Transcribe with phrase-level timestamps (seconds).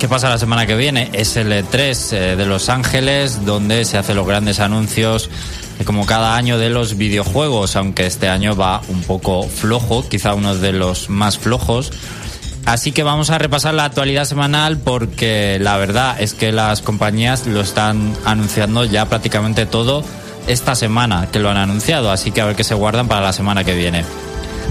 [0.00, 1.10] ¿qué pasa la semana que viene?
[1.12, 5.30] Es el E3 eh, de Los Ángeles, donde se hacen los grandes anuncios,
[5.78, 10.34] eh, como cada año, de los videojuegos, aunque este año va un poco flojo, quizá
[10.34, 11.92] uno de los más flojos.
[12.64, 17.46] Así que vamos a repasar la actualidad semanal porque la verdad es que las compañías
[17.46, 20.02] lo están anunciando ya prácticamente todo
[20.48, 23.32] esta semana que lo han anunciado, así que a ver qué se guardan para la
[23.32, 24.04] semana que viene.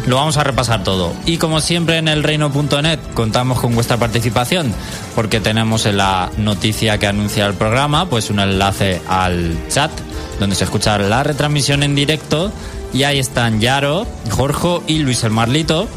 [0.08, 1.14] Lo vamos a repasar todo.
[1.26, 4.72] Y como siempre en el reino.net contamos con vuestra participación,
[5.16, 9.92] porque tenemos en la noticia que anuncia el programa, pues un enlace al chat,
[10.40, 12.52] donde se escucha la retransmisión en directo.
[12.94, 15.88] Y ahí están Yaro, Jorge y Luis el Marlito.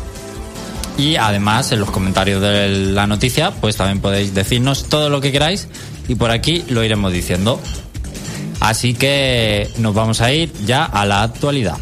[0.96, 5.30] Y además en los comentarios de la noticia, pues también podéis decirnos todo lo que
[5.30, 5.68] queráis
[6.08, 7.60] y por aquí lo iremos diciendo.
[8.60, 11.76] Así que nos vamos a ir ya a la actualidad.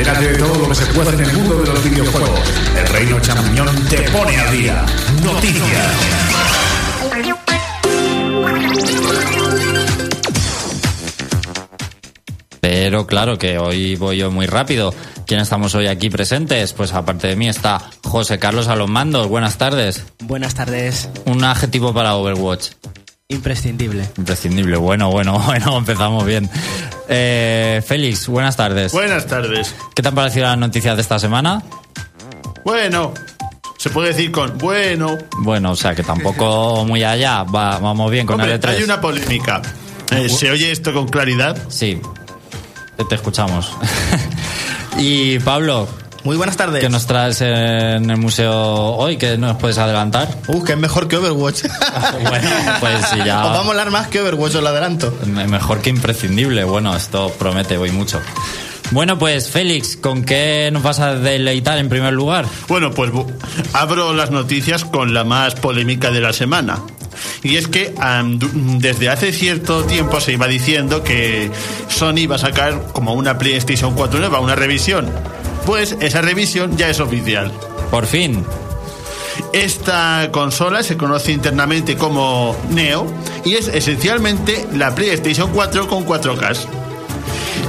[0.00, 2.40] Entérate de todo lo que se puede en el mundo de los videojuegos.
[2.74, 4.86] El Reino Champiñón te pone al día.
[5.22, 5.92] Noticias.
[12.60, 14.94] Pero claro que hoy voy yo muy rápido.
[15.26, 16.72] ¿Quién estamos hoy aquí presentes?
[16.72, 19.28] Pues aparte de mí está José Carlos a los mandos.
[19.28, 20.06] Buenas tardes.
[20.20, 21.10] Buenas tardes.
[21.26, 22.70] Un adjetivo para Overwatch.
[23.30, 24.08] Imprescindible.
[24.18, 24.76] Imprescindible.
[24.76, 26.48] Bueno, bueno, bueno, empezamos bien.
[27.08, 28.92] Eh, Félix, buenas tardes.
[28.92, 29.74] Buenas tardes.
[29.94, 31.62] ¿Qué te han parecido las noticias de esta semana?
[32.64, 33.14] Bueno,
[33.78, 35.16] se puede decir con bueno.
[35.38, 37.44] Bueno, o sea que tampoco muy allá.
[37.44, 38.68] Va- vamos bien con Hombre, el E3.
[38.68, 39.62] hay una polémica.
[40.10, 41.56] Eh, ¿Se oye esto con claridad?
[41.68, 42.00] Sí,
[43.08, 43.72] te escuchamos.
[44.98, 45.88] y Pablo,
[46.22, 46.80] Muy buenas tardes.
[46.82, 49.16] ¿qué nos traes en el museo hoy?
[49.16, 50.28] ¿Qué nos puedes adelantar?
[50.48, 51.62] Uh, que es mejor que Overwatch.
[52.28, 52.48] Bueno,
[52.80, 53.44] pues sí, ya.
[53.46, 55.16] Os va a molar más que Overwatch, os lo adelanto.
[55.26, 56.64] Me- Mejor que imprescindible.
[56.64, 58.20] Bueno, esto promete, voy mucho.
[58.90, 62.44] Bueno, pues Félix, ¿con qué nos vas a deleitar en primer lugar?
[62.68, 63.10] Bueno, pues
[63.72, 66.80] abro las noticias con la más polémica de la semana.
[67.42, 67.94] Y es que
[68.38, 71.50] du- desde hace cierto tiempo se iba diciendo que
[71.88, 75.08] Sony iba a sacar como una PlayStation 4 nueva, una revisión.
[75.70, 77.52] Pues esa revisión ya es oficial.
[77.92, 78.44] Por fin.
[79.52, 83.06] Esta consola se conoce internamente como Neo
[83.44, 86.79] y es esencialmente la PlayStation 4 con 4K.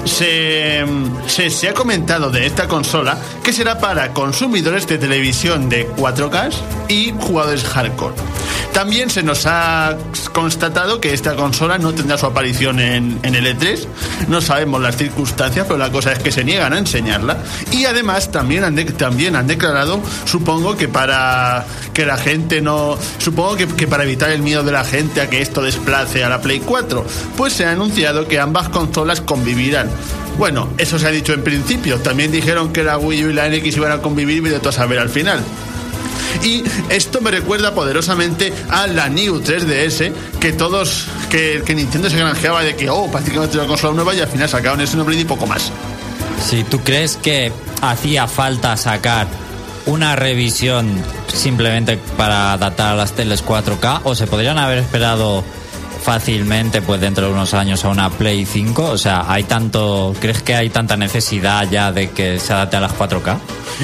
[0.06, 0.84] Se,
[1.28, 6.52] se, se ha comentado de esta consola que será para consumidores de televisión de 4K
[6.90, 8.16] y jugadores hardcore.
[8.74, 9.98] También se nos ha
[10.32, 13.86] constatado que esta consola no tendrá su aparición en, en el E3.
[14.30, 17.38] No sabemos las circunstancias, pero la cosa es que se niegan a enseñarla.
[17.72, 22.98] Y además también han, también han declarado, supongo que para que la gente no...
[23.18, 26.42] Supongo que para evitar el miedo de la gente a que esto desplace a la
[26.42, 27.06] Play 4,
[27.36, 29.91] pues se ha anunciado que ambas consolas convivirán.
[30.38, 32.00] Bueno, eso se ha dicho en principio.
[32.00, 34.70] También dijeron que la Wii U y la NX iban a convivir y de todo
[34.70, 35.42] a saber al final.
[36.44, 42.18] Y esto me recuerda poderosamente a la New 3DS, que todos, que, que Nintendo se
[42.18, 45.26] granjeaba de que, oh, prácticamente una consola nueva y al final sacaron ese nombre y
[45.26, 45.72] poco más.
[46.44, 47.52] Si tú crees que
[47.82, 49.28] hacía falta sacar
[49.86, 55.44] una revisión simplemente para adaptar a las teles 4K o se podrían haber esperado
[56.02, 60.42] fácilmente pues dentro de unos años a una Play 5, o sea, hay tanto ¿crees
[60.42, 63.38] que hay tanta necesidad ya de que se adapte a las 4K?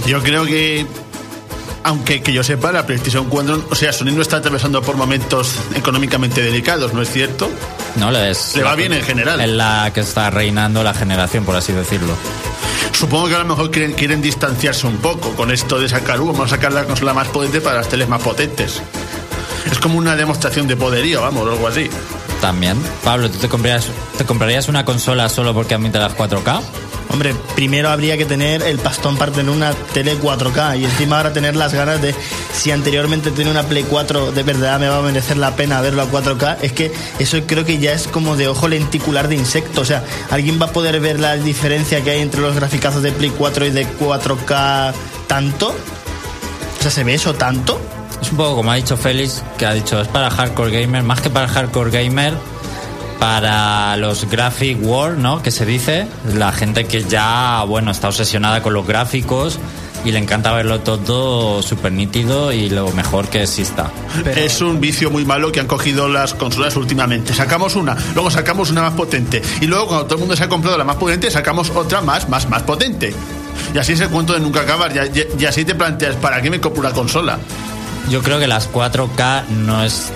[0.05, 0.85] Yo creo que,
[1.83, 5.55] aunque que yo sepa, la PlayStation 4, o sea, Sony no está atravesando por momentos
[5.75, 7.49] económicamente delicados, ¿no es cierto?
[7.95, 9.39] No les Le va bien en general.
[9.39, 12.13] Es la que está reinando la generación, por así decirlo.
[12.93, 16.27] Supongo que a lo mejor quieren, quieren distanciarse un poco con esto de sacar, uh,
[16.27, 18.81] vamos a sacar la consola más potente para las teles más potentes.
[19.71, 21.89] Es como una demostración de poderío, vamos, o algo así.
[22.41, 22.77] también.
[23.03, 23.87] Pablo, ¿tú te comprarías,
[24.17, 26.61] te comprarías una consola solo porque admite las 4K?
[27.09, 31.33] Hombre, primero habría que tener el pastón para tener una tele 4K y encima ahora
[31.33, 32.13] tener las ganas de
[32.53, 36.01] si anteriormente tenía una Play 4 de verdad me va a merecer la pena verlo
[36.01, 36.57] a 4K.
[36.61, 39.81] Es que eso creo que ya es como de ojo lenticular de insecto.
[39.81, 43.11] O sea, ¿alguien va a poder ver la diferencia que hay entre los graficazos de
[43.11, 44.93] Play 4 y de 4K
[45.27, 45.69] tanto?
[45.69, 47.79] O sea, ¿se ve eso tanto?
[48.27, 51.21] Es un poco como ha dicho Félix, que ha dicho, es para hardcore gamer, más
[51.21, 52.33] que para hardcore gamer,
[53.19, 55.41] para los graphic war, ¿no?
[55.41, 59.59] Que se dice, la gente que ya, bueno, está obsesionada con los gráficos
[60.05, 63.91] y le encanta verlo todo súper nítido y lo mejor que exista.
[64.35, 67.33] Es un vicio muy malo que han cogido las consolas últimamente.
[67.33, 69.41] Sacamos una, luego sacamos una más potente.
[69.61, 72.27] Y luego cuando todo el mundo se ha comprado la más potente, sacamos otra más,
[72.29, 73.13] más, más potente.
[73.73, 74.91] Y así es el cuento de nunca acabar.
[74.95, 77.39] Y, y- y así te planteas, ¿para qué me compro una consola?
[78.09, 80.11] Yo creo que las 4K no es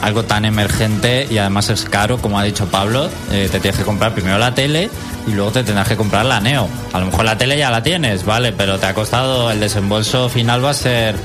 [0.00, 3.08] algo tan emergente y además es caro, como ha dicho Pablo.
[3.30, 4.90] Eh, te tienes que comprar primero la tele
[5.26, 6.68] y luego te tendrás que comprar la Neo.
[6.92, 10.28] A lo mejor la tele ya la tienes, vale, pero te ha costado el desembolso
[10.28, 11.16] final va a ser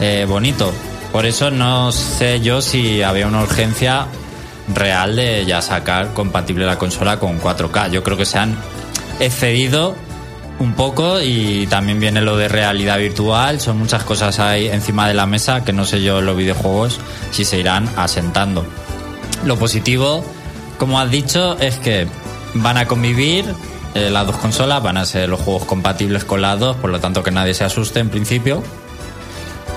[0.00, 0.72] eh, bonito.
[1.12, 4.06] Por eso no sé yo si había una urgencia
[4.74, 7.90] real de ya sacar compatible la consola con 4K.
[7.90, 8.56] Yo creo que se han
[9.20, 9.94] excedido
[10.58, 13.60] un poco y también viene lo de realidad virtual.
[13.60, 17.44] Son muchas cosas ahí encima de la mesa que no sé yo los videojuegos si
[17.44, 18.64] se irán asentando.
[19.44, 20.24] Lo positivo,
[20.78, 22.06] como has dicho, es que
[22.54, 23.44] van a convivir
[23.94, 27.00] eh, las dos consolas, van a ser los juegos compatibles con las dos, por lo
[27.00, 28.62] tanto que nadie se asuste en principio.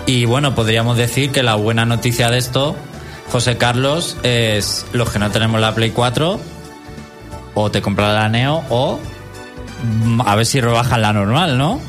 [0.06, 2.76] Y bueno, podríamos decir que la buena noticia de esto,
[3.32, 6.40] José Carlos, es los que no tenemos la Play 4,
[7.56, 9.00] o te compras la Neo, o
[10.26, 11.80] a ver si rebajan la normal, ¿no?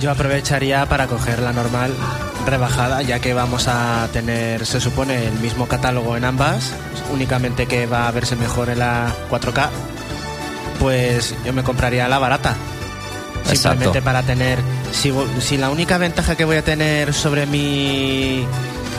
[0.00, 1.92] Yo aprovecharía para coger la normal
[2.46, 6.72] rebajada, ya que vamos a tener, se supone, el mismo catálogo en ambas,
[7.12, 9.68] únicamente que va a verse mejor en la 4K.
[10.78, 12.54] Pues yo me compraría la barata.
[13.44, 14.58] Simplemente para tener.
[14.92, 18.44] Si, si la única ventaja que voy a tener sobre mi.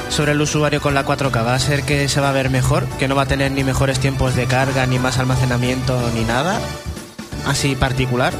[0.09, 2.85] sobre el usuario con la 4K va a ser que se va a ver mejor,
[2.97, 6.59] que no va a tener ni mejores tiempos de carga, ni más almacenamiento, ni nada.
[7.47, 8.33] Así particular.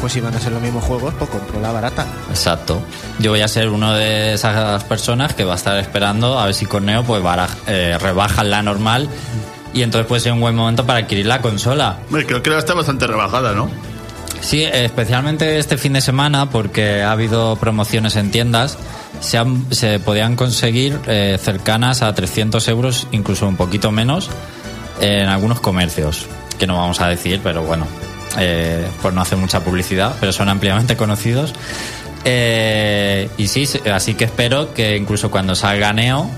[0.00, 2.06] Pues si van a ser los mismos juegos, pues compro la barata.
[2.28, 2.82] Exacto.
[3.18, 6.54] Yo voy a ser uno de esas personas que va a estar esperando a ver
[6.54, 9.08] si con Neo pues baraj- eh, rebajan la normal
[9.72, 11.96] y entonces puede ser un buen momento para adquirir la consola.
[12.08, 13.70] Hombre, creo que ahora está bastante rebajada, ¿no?
[14.42, 18.76] Sí, especialmente este fin de semana, porque ha habido promociones en tiendas,
[19.20, 24.28] se, han- se podían conseguir eh, cercanas a 300 euros, incluso un poquito menos,
[25.00, 26.26] en algunos comercios,
[26.58, 27.86] que no vamos a decir, pero bueno,
[28.38, 31.54] eh, por no hacer mucha publicidad, pero son ampliamente conocidos.
[32.24, 36.28] Eh, y sí, sí, así que espero que incluso cuando salga Neo,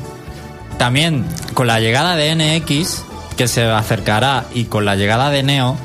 [0.77, 1.25] también
[1.55, 3.05] con la llegada de NX,
[3.37, 5.77] que se acercará, y con la llegada de Neo,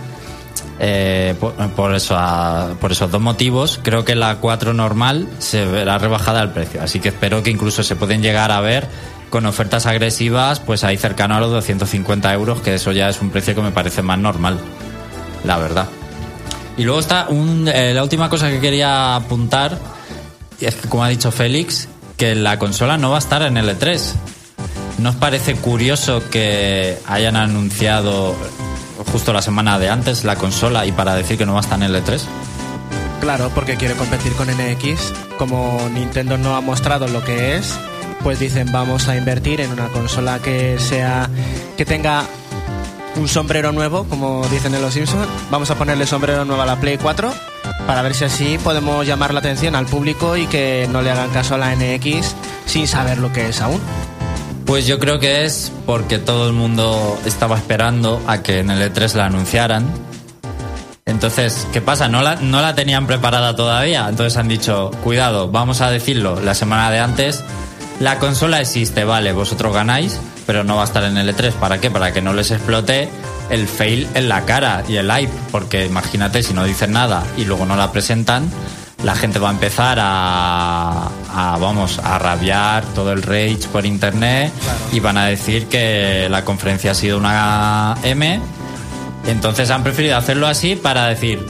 [0.79, 2.17] eh, por, por eso,
[2.81, 6.81] por esos dos motivos, creo que la 4 normal se verá rebajada el precio.
[6.81, 8.89] Así que espero que incluso se pueden llegar a ver
[9.29, 13.31] con ofertas agresivas, pues ahí cercano a los 250 euros, que eso ya es un
[13.31, 14.59] precio que me parece más normal,
[15.43, 15.87] la verdad.
[16.77, 19.77] Y luego está un- eh, la última cosa que quería apuntar,
[20.59, 21.87] es que como ha dicho Félix,
[22.17, 24.13] que la consola no va a estar en L3.
[24.99, 28.35] ¿No os parece curioso que hayan anunciado
[29.11, 31.81] justo la semana de antes la consola y para decir que no va a estar
[31.81, 32.21] en L3?
[33.21, 35.13] Claro, porque quiere competir con NX.
[35.37, 37.73] Como Nintendo no ha mostrado lo que es,
[38.21, 41.29] pues dicen vamos a invertir en una consola que sea
[41.77, 42.23] que tenga
[43.15, 45.27] un sombrero nuevo, como dicen en los Simpsons.
[45.51, 47.33] Vamos a ponerle sombrero nuevo a la Play 4
[47.85, 51.29] para ver si así podemos llamar la atención al público y que no le hagan
[51.29, 53.81] caso a la NX sin saber lo que es aún.
[54.65, 58.93] Pues yo creo que es porque todo el mundo estaba esperando a que en el
[58.93, 59.85] E3 la anunciaran.
[61.05, 62.07] Entonces, ¿qué pasa?
[62.07, 64.07] No la, no la tenían preparada todavía.
[64.07, 67.43] Entonces han dicho, cuidado, vamos a decirlo la semana de antes.
[67.99, 71.53] La consola existe, vale, vosotros ganáis, pero no va a estar en el E3.
[71.53, 71.91] ¿Para qué?
[71.91, 73.09] Para que no les explote
[73.49, 75.31] el fail en la cara y el hype.
[75.51, 78.49] Porque imagínate, si no dicen nada y luego no la presentan,
[79.03, 81.09] la gente va a empezar a,
[81.59, 84.51] vamos, a rabiar todo el rage por internet
[84.91, 88.39] y van a decir que la conferencia ha sido una M.
[89.27, 91.45] Entonces han preferido hacerlo así para decir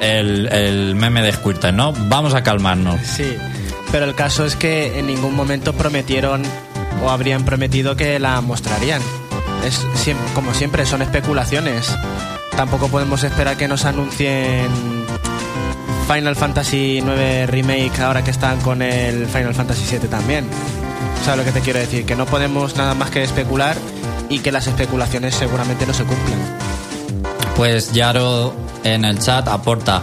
[0.00, 1.92] el, meme de ¿no?
[1.92, 3.00] Vamos a calmarnos.
[3.02, 3.36] Sí,
[3.90, 6.42] pero el caso es que en ningún momento prometieron
[7.02, 9.02] o habrían prometido que la mostrarían.
[9.64, 9.86] Es
[10.34, 11.94] como siempre, son especulaciones.
[12.56, 14.68] Tampoco podemos esperar que nos anuncien
[16.06, 20.46] Final Fantasy 9 Remake ahora que están con el Final Fantasy 7 también.
[21.24, 22.04] ¿Sabes lo que te quiero decir?
[22.04, 23.76] Que no podemos nada más que especular
[24.28, 26.38] y que las especulaciones seguramente no se cumplan.
[27.56, 30.02] Pues Yaro en el chat aporta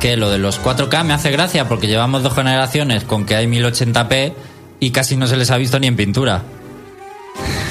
[0.00, 3.46] que lo de los 4K me hace gracia porque llevamos dos generaciones con que hay
[3.46, 4.34] 1080p
[4.82, 6.42] y casi no se les ha visto ni en pintura.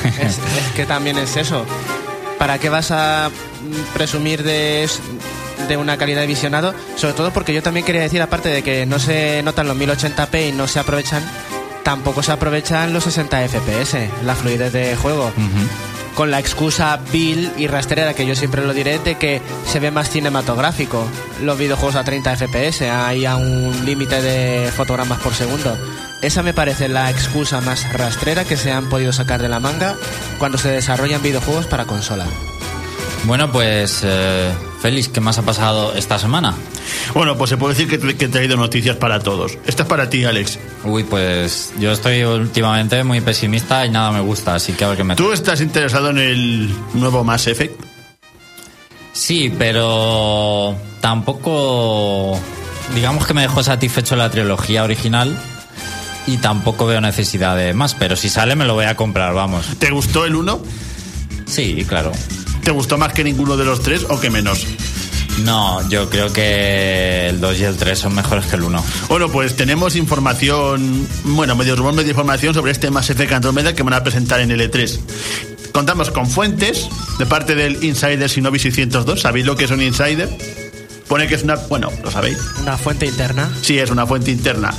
[0.05, 1.65] Es, es que también es eso.
[2.39, 3.29] ¿Para qué vas a
[3.93, 4.89] presumir de,
[5.67, 6.73] de una calidad de visionado?
[6.95, 10.49] Sobre todo porque yo también quería decir, aparte de que no se notan los 1080p
[10.49, 11.21] y no se aprovechan,
[11.83, 15.33] tampoco se aprovechan los 60 FPS, la fluidez de juego.
[16.15, 19.91] Con la excusa vil y rastrera, que yo siempre lo diré, de que se ve
[19.91, 21.05] más cinematográfico
[21.41, 25.77] los videojuegos a 30 FPS, hay a un límite de fotogramas por segundo.
[26.21, 29.95] Esa me parece la excusa más rastrera que se han podido sacar de la manga
[30.37, 32.27] cuando se desarrollan videojuegos para consola.
[33.23, 34.51] Bueno, pues eh,
[34.81, 36.55] Félix, ¿qué más ha pasado esta semana?
[37.15, 39.57] Bueno, pues se puede decir que, que he traído noticias para todos.
[39.65, 40.59] Esta es para ti, Alex.
[40.83, 44.97] Uy, pues yo estoy últimamente muy pesimista y nada me gusta, así que a ver
[44.97, 45.15] qué me...
[45.15, 47.79] ¿Tú estás interesado en el nuevo Mass Effect?
[49.13, 52.39] Sí, pero tampoco...
[52.95, 55.37] Digamos que me dejó satisfecho la trilogía original
[56.27, 59.67] y tampoco veo necesidad de más, pero si sale me lo voy a comprar, vamos.
[59.79, 60.61] ¿Te gustó el 1?
[61.45, 62.11] Sí, claro.
[62.63, 64.65] ¿Te gustó más que ninguno de los tres o que menos?
[65.39, 68.83] No, yo creo que el 2 y el 3 son mejores que el 1.
[69.09, 73.81] Bueno, pues tenemos información, bueno, medio rumor, medio información sobre este Mass Effect Andromeda que
[73.81, 74.99] van a presentar en el E3.
[75.71, 76.87] Contamos con fuentes
[77.17, 79.21] de parte del Insider Shinobi 602.
[79.21, 80.29] ¿Sabéis lo que es un Insider?
[81.07, 82.37] Pone que es una, bueno, lo sabéis.
[82.61, 83.49] Una fuente interna.
[83.61, 84.73] Sí, es una fuente interna.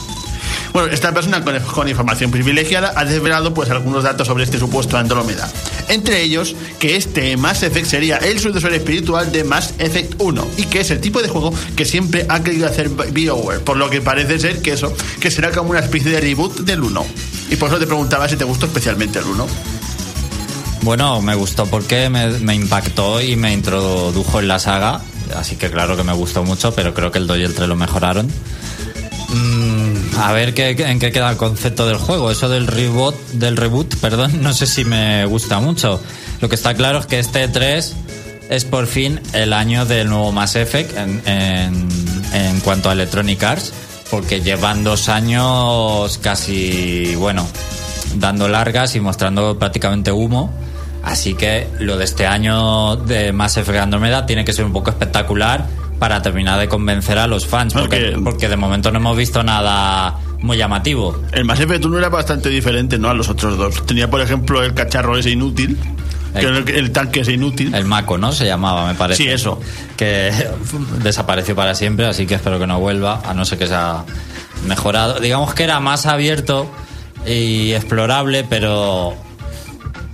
[0.73, 5.51] Bueno, esta persona con, información privilegiada ha desvelado pues algunos datos sobre este supuesto Andrómeda.
[5.89, 10.65] Entre ellos, que este Mass Effect sería el sucesor espiritual de Mass Effect 1 y
[10.65, 14.01] que es el tipo de juego que siempre ha querido hacer BioWare, por lo que
[14.01, 17.07] parece ser que eso, que será como una especie de reboot del 1.
[17.51, 19.47] Y por eso te preguntaba si te gustó especialmente el 1.
[20.81, 25.03] Bueno, me gustó porque me, me impactó y me introdujo en la saga,
[25.37, 27.69] así que claro que me gustó mucho, pero creo que el 2 y el 3
[27.69, 28.29] lo mejoraron.
[29.33, 29.62] Mm,
[30.19, 32.31] a ver qué, en qué queda el concepto del juego.
[32.31, 36.01] Eso del reboot, del reboot, perdón, no sé si me gusta mucho.
[36.41, 37.95] Lo que está claro es que este 3
[38.51, 41.89] es por fin el año del nuevo Mass Effect en, en-
[42.35, 43.73] en cuanto a Electronic Arts,
[44.11, 47.47] porque llevan dos años casi, bueno,
[48.17, 50.53] dando largas y mostrando prácticamente humo.
[51.03, 54.91] Así que lo de este año de Mass Effect Andromeda tiene que ser un poco
[54.91, 55.67] espectacular
[56.03, 60.19] para terminar de convencer a los fans, porque, porque de momento no hemos visto nada
[60.41, 61.23] muy llamativo.
[61.31, 63.09] El Mass Effect 1 era bastante diferente, ¿no?
[63.09, 63.87] A los otros dos.
[63.87, 65.79] Tenía, por ejemplo, el cacharro ese inútil,
[66.35, 66.41] que
[66.77, 67.73] El- tanque ese inútil.
[67.73, 68.33] El Mako, ¿no?
[68.33, 69.23] Se llamaba, me parece.
[69.23, 69.61] Sí, eso.
[69.97, 70.33] Que
[71.05, 74.03] desapareció para siempre, así que espero que no vuelva, a no ser que sea
[74.67, 75.21] mejorado.
[75.21, 76.69] Digamos que era más abierto
[77.25, 79.15] y explorable, pero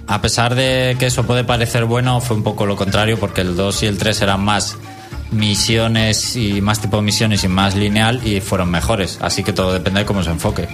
[0.07, 3.57] a pesar de que eso puede parecer bueno, fue un poco lo contrario, porque el
[3.57, 4.77] 2 y el 3 eran más
[5.31, 9.19] misiones y más tipo de misiones y más lineal y fueron mejores.
[9.21, 10.69] Así que todo depende de cómo se enfoque.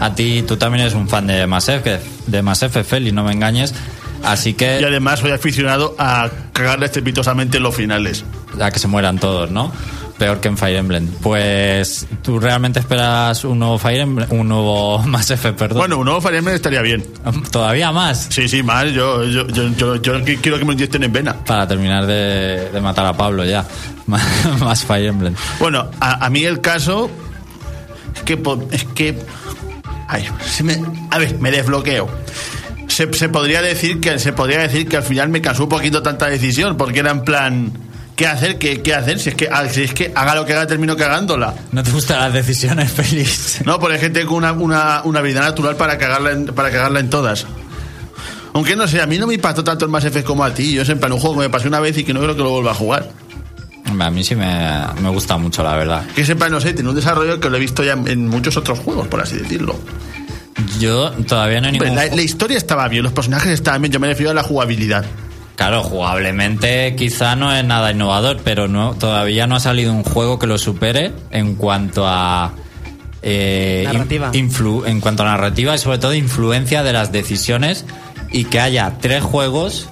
[0.00, 3.24] A ti, tú también eres un fan de Mass Effect, de Mass Effect, Feli, no
[3.24, 3.74] me engañes.
[4.24, 4.80] Así que...
[4.80, 8.24] Y además soy aficionado a cagarle estrepitosamente en los finales.
[8.60, 9.72] a que se mueran todos, ¿no?
[10.22, 11.08] Peor que en Fire Emblem.
[11.20, 15.78] Pues tú realmente esperas un nuevo Fire Emblem, un nuevo Mass Effect, perdón.
[15.78, 17.04] Bueno, un nuevo Fire Emblem estaría bien.
[17.50, 18.84] todavía más Sí, sí, más.
[18.92, 21.34] Yo, yo, yo, yo, yo qui- quiero que me inyecten en vena.
[21.44, 23.66] para terminar de, de matar a Pablo ya.
[24.06, 25.34] más Fire Emblem.
[25.58, 27.10] Bueno, a, a mí el caso
[28.14, 29.18] es que es que
[30.06, 32.08] ay, se me- a ver, me desbloqueo.
[32.86, 36.00] Se, se podría decir que se podría decir que al final me cansó un poquito
[36.00, 37.72] tanta decisión porque era en plan
[38.22, 38.56] ¿qué hacer?
[38.58, 39.18] ¿Qué, qué hacer?
[39.18, 41.54] Si es que ah, si es que haga lo que haga termino cagándola.
[41.72, 43.66] ¿No te gustan las decisiones, Félix?
[43.66, 47.10] No, por ejemplo tengo una, una, una habilidad natural para cagarla en, para cagarla en
[47.10, 47.46] todas.
[48.52, 50.72] Aunque no sé, a mí no me impactó tanto el Mass Effect como a ti.
[50.72, 52.36] Yo es en plan un juego que me pasé una vez y que no creo
[52.36, 53.10] que lo vuelva a jugar.
[53.86, 56.04] A mí sí me, me gusta mucho, la verdad.
[56.14, 58.78] Que sepa, no sé, tiene un desarrollo que lo he visto ya en muchos otros
[58.78, 59.76] juegos, por así decirlo.
[60.78, 62.08] Yo todavía no hay Hombre, ningún...
[62.08, 65.04] la, la historia estaba bien, los personajes estaban bien, yo me refiero a la jugabilidad.
[65.62, 70.36] Claro, jugablemente quizá no es nada innovador, pero no todavía no ha salido un juego
[70.40, 72.52] que lo supere en cuanto a
[73.22, 74.30] eh, Narrativa.
[74.32, 77.84] in- influ- en cuanto a narrativa y sobre todo influencia de las decisiones
[78.32, 79.88] y que haya tres juegos,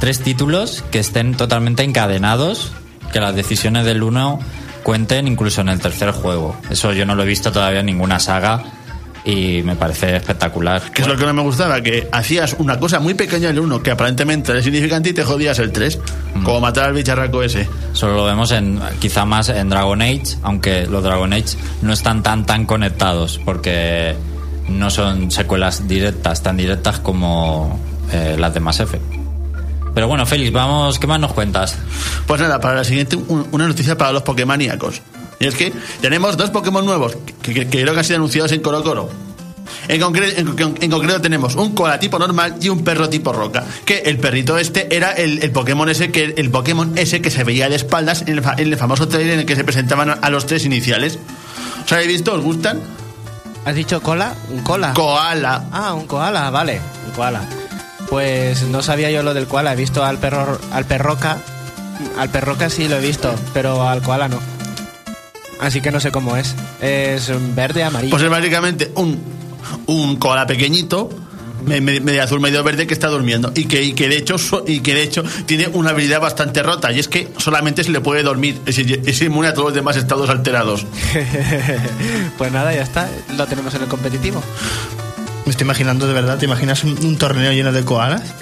[0.00, 2.72] tres títulos que estén totalmente encadenados,
[3.12, 4.38] que las decisiones del uno
[4.82, 6.54] cuenten incluso en el tercer juego.
[6.68, 8.62] Eso yo no lo he visto todavía en ninguna saga
[9.26, 10.80] y me parece espectacular.
[10.92, 13.82] Que es lo que no me gustaba, que hacías una cosa muy pequeña el 1
[13.82, 15.98] que aparentemente era significante y te jodías el 3.
[16.44, 17.68] Como matar al bicharraco ese.
[17.92, 22.22] Solo lo vemos en quizá más en Dragon Age, aunque los Dragon Age no están
[22.22, 24.14] tan tan conectados porque
[24.68, 27.80] no son secuelas directas, tan directas como
[28.12, 29.04] eh, las de Mass Effect.
[29.94, 31.78] Pero bueno, Félix, vamos, ¿qué más nos cuentas?
[32.26, 35.00] Pues nada, para la siguiente, un- una noticia para los Pokémoníacos.
[35.38, 38.52] Y es que tenemos dos Pokémon nuevos que, que- que creo que han sido anunciados
[38.52, 39.10] en Coro Coro.
[39.88, 43.32] En, concre- en, en- en concreto tenemos un koala tipo normal y un perro tipo
[43.32, 43.64] roca.
[43.84, 47.44] Que el perrito este era el, el Pokémon ese que el Pokémon ese que se
[47.44, 50.10] veía de espaldas en el, fa- en el famoso trailer en el que se presentaban
[50.10, 51.18] a, a los tres iniciales.
[51.84, 52.32] ¿Os habéis visto?
[52.34, 52.80] ¿Os gustan?
[53.64, 54.34] ¿Has dicho cola?
[54.50, 54.92] ¿Un cola?
[54.94, 55.64] Koala.
[55.72, 57.42] ah, un koala, vale, un koala.
[58.08, 61.38] Pues no sabía yo lo del koala, he visto al perro al perroca.
[62.18, 64.38] Al perroca sí lo he visto, pero al koala no.
[65.60, 66.54] Así que no sé cómo es.
[66.80, 68.10] Es verde, amarillo.
[68.10, 69.18] Pues es básicamente un,
[69.86, 71.08] un koala pequeñito,
[71.64, 73.52] me- me- medio azul, medio verde, que está durmiendo.
[73.54, 76.92] Y que, y que de hecho y que de hecho tiene una habilidad bastante rota.
[76.92, 78.60] Y es que solamente se le puede dormir.
[78.66, 80.86] Es, es inmune a todos los demás estados alterados.
[82.38, 83.08] pues nada, ya está.
[83.36, 84.42] Lo tenemos en el competitivo.
[85.46, 88.34] Me estoy imaginando de verdad, ¿te imaginas un, torneo lleno de koalas?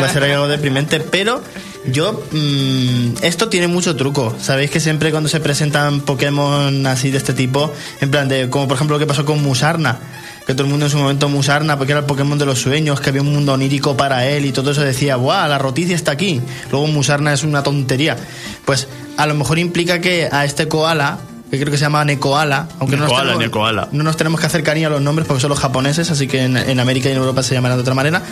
[0.00, 1.40] Va a ser algo deprimente, pero
[1.86, 2.20] yo...
[2.32, 4.34] mm, esto tiene mucho truco.
[4.40, 8.66] Sabéis que siempre cuando se presentan Pokémon así de este tipo, en plan de, como
[8.66, 10.00] por ejemplo lo que pasó con Musarna,
[10.44, 13.00] que todo el mundo en su momento Musarna, porque era el Pokémon de los sueños,
[13.00, 15.46] que había un mundo onírico para él y todo eso decía, ¡buah!
[15.46, 16.40] La roticia está aquí.
[16.72, 18.16] Luego Musarna es una tontería.
[18.64, 22.68] Pues a lo mejor implica que a este koala, que creo que se llama Nekoala,
[22.80, 23.88] aunque no nos Nekoala, tenemos- Nekoala.
[23.92, 26.42] no nos tenemos que hacer cariño a los nombres porque son los japoneses, así que
[26.42, 28.22] en, en América y en Europa se llamarán de otra manera.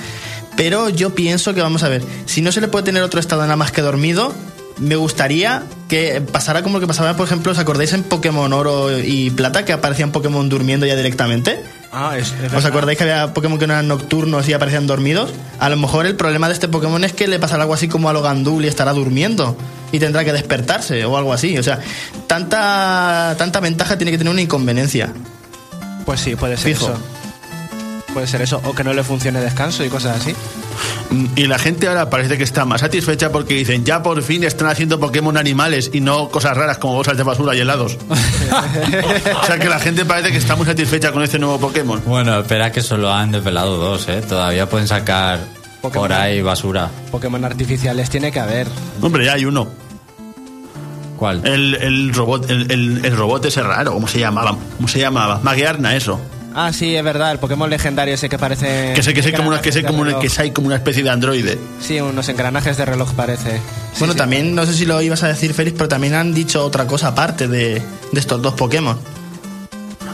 [0.57, 3.43] Pero yo pienso que vamos a ver, si no se le puede tener otro estado
[3.43, 4.33] nada más que dormido,
[4.79, 8.97] me gustaría que pasara como lo que pasaba, por ejemplo, ¿os acordáis en Pokémon Oro
[8.99, 11.61] y Plata que aparecían Pokémon durmiendo ya directamente?
[11.97, 15.31] Ah, es, es ¿Os acordáis que había Pokémon que no eran nocturnos y aparecían dormidos?
[15.61, 18.09] A lo mejor el problema de este Pokémon es que le pasará algo así como
[18.09, 19.57] a lo Gandul y estará durmiendo
[19.93, 21.57] y tendrá que despertarse o algo así.
[21.57, 21.79] O sea,
[22.27, 25.13] tanta, tanta ventaja tiene que tener una inconveniencia.
[26.05, 26.87] Pues sí, puede ser Fijo.
[26.87, 26.99] eso.
[28.15, 28.63] Puede ser eso.
[28.65, 30.35] O que no le funcione descanso y cosas así.
[31.11, 34.45] Mm, Y la gente ahora parece que está más satisfecha porque dicen, ya por fin
[34.45, 37.99] están haciendo Pokémon animales y no cosas raras como bolsas de basura y helados.
[39.43, 42.01] o sea que la gente parece que está muy satisfecha con este nuevo Pokémon.
[42.07, 44.23] Bueno, espera que solo han desvelado dos, ¿eh?
[44.27, 45.41] Todavía pueden sacar
[45.83, 46.09] Pokémon.
[46.09, 46.89] por ahí basura.
[47.11, 48.69] Pokémon artificiales tiene que haber.
[49.03, 49.67] Hombre, ya hay uno.
[51.19, 51.47] ¿Cuál?
[51.47, 54.57] El, el robot, el, el- el robot ese raro, ¿cómo se llamaba?
[54.77, 55.41] ¿Cómo se llamaba?
[55.43, 56.21] Maguearna, eso.
[56.55, 58.93] Ah, sí, es verdad, el Pokémon legendario ese que parece...
[58.95, 61.03] Que sé que sé como una, que sé como una, que sé como una especie
[61.03, 61.59] de androide.
[61.81, 63.57] Sí, unos engranajes de reloj parece.
[63.57, 64.19] Sí, bueno, sí.
[64.19, 67.09] también, no sé si lo ibas a decir, Félix, pero también han dicho otra cosa
[67.09, 68.97] aparte de, de estos dos Pokémon.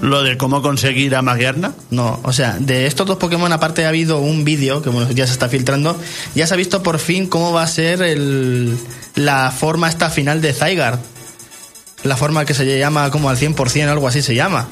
[0.00, 1.74] Lo de cómo conseguir a Maguearna.
[1.90, 5.26] No, o sea, de estos dos Pokémon aparte ha habido un vídeo que bueno, ya
[5.26, 5.94] se está filtrando.
[6.34, 8.78] Ya se ha visto por fin cómo va a ser el,
[9.14, 11.02] la forma esta final de Zygarde.
[12.02, 14.68] La forma que se llama como al 100%, algo así se llama.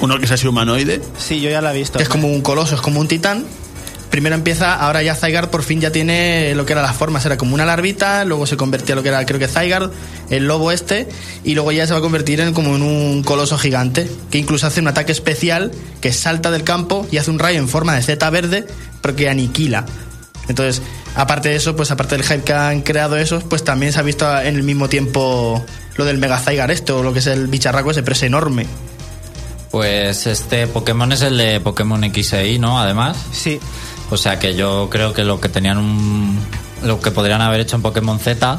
[0.00, 1.00] Uno que es así humanoide.
[1.18, 1.98] Sí, yo ya la he visto.
[1.98, 3.44] Que es como un coloso, es como un titán.
[4.10, 7.36] Primero empieza, ahora ya Zygarde por fin ya tiene lo que eran las formas, era
[7.36, 9.90] como una larvita, luego se convertía en lo que era, creo que Zygarde,
[10.30, 11.08] el lobo este,
[11.44, 14.66] y luego ya se va a convertir en como en un coloso gigante, que incluso
[14.66, 18.02] hace un ataque especial, que salta del campo y hace un rayo en forma de
[18.02, 18.66] Z verde,
[19.02, 19.84] pero que aniquila.
[20.48, 20.82] Entonces,
[21.16, 24.02] aparte de eso, pues aparte del hype que han creado esos, pues también se ha
[24.02, 27.48] visto en el mismo tiempo lo del Mega Zygarde este, o lo que es el
[27.48, 28.66] bicharraco ese, pero es enorme.
[29.76, 32.80] Pues este Pokémon es el de Pokémon X e Y, ¿no?
[32.80, 33.14] Además.
[33.30, 33.60] Sí,
[34.10, 36.40] O sea que yo creo que lo que tenían un.
[36.82, 38.58] Lo que podrían haber hecho en Pokémon Z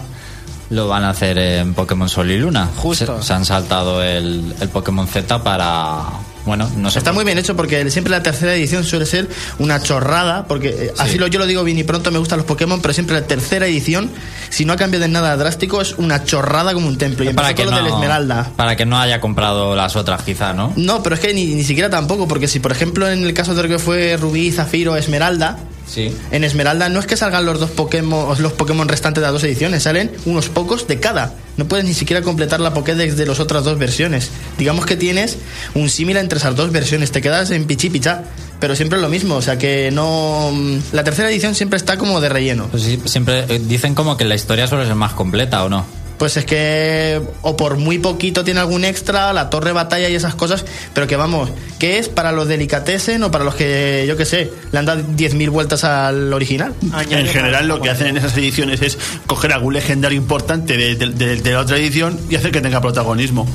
[0.69, 2.69] lo van a hacer en Pokémon Sol y Luna.
[2.75, 3.19] Justo.
[3.19, 6.03] Se, se han saltado el, el Pokémon Z para.
[6.47, 6.99] Bueno, no sé.
[6.99, 9.27] Está muy bien hecho porque siempre la tercera edición suele ser
[9.59, 12.47] una chorrada, porque eh, así lo, yo lo digo bien y pronto me gustan los
[12.47, 14.09] Pokémon, pero siempre la tercera edición,
[14.49, 17.29] si no ha cambiado en nada drástico, es una chorrada como un templo.
[17.29, 18.49] Y para que, no, del Esmeralda.
[18.55, 20.71] para que no haya comprado las otras, quizá, ¿no?
[20.77, 23.53] No, pero es que ni, ni siquiera tampoco, porque si por ejemplo en el caso
[23.53, 26.13] de lo que fue Rubí, Zafiro, Esmeralda, Sí.
[26.31, 29.43] en Esmeralda no es que salgan los dos Pokémon, los Pokémon restantes de las dos
[29.43, 31.33] ediciones, salen unos pocos de cada.
[31.55, 34.29] No puedes ni siquiera completar la Pokédex de las otras dos versiones.
[34.57, 35.37] Digamos que tienes
[35.73, 38.25] un símil entre esas dos versiones, te quedas en pichi pichá,
[38.59, 40.51] pero siempre es lo mismo, o sea que no
[40.91, 42.67] la tercera edición siempre está como de relleno.
[42.67, 45.85] Pues sí, siempre eh, dicen como que la historia suele ser más completa, ¿o no?
[46.17, 50.33] Pues es que o por muy poquito tiene algún extra, la torre batalla y esas
[50.33, 54.25] cosas, pero que vamos, que es para los delicatessen o para los que, yo qué
[54.25, 56.73] sé, le han dado 10.000 vueltas al original.
[57.11, 61.09] En general lo que hacen en esas ediciones es coger algún legendario importante de, de-
[61.09, 63.47] de- de la otra edición y hacer que tenga protagonismo.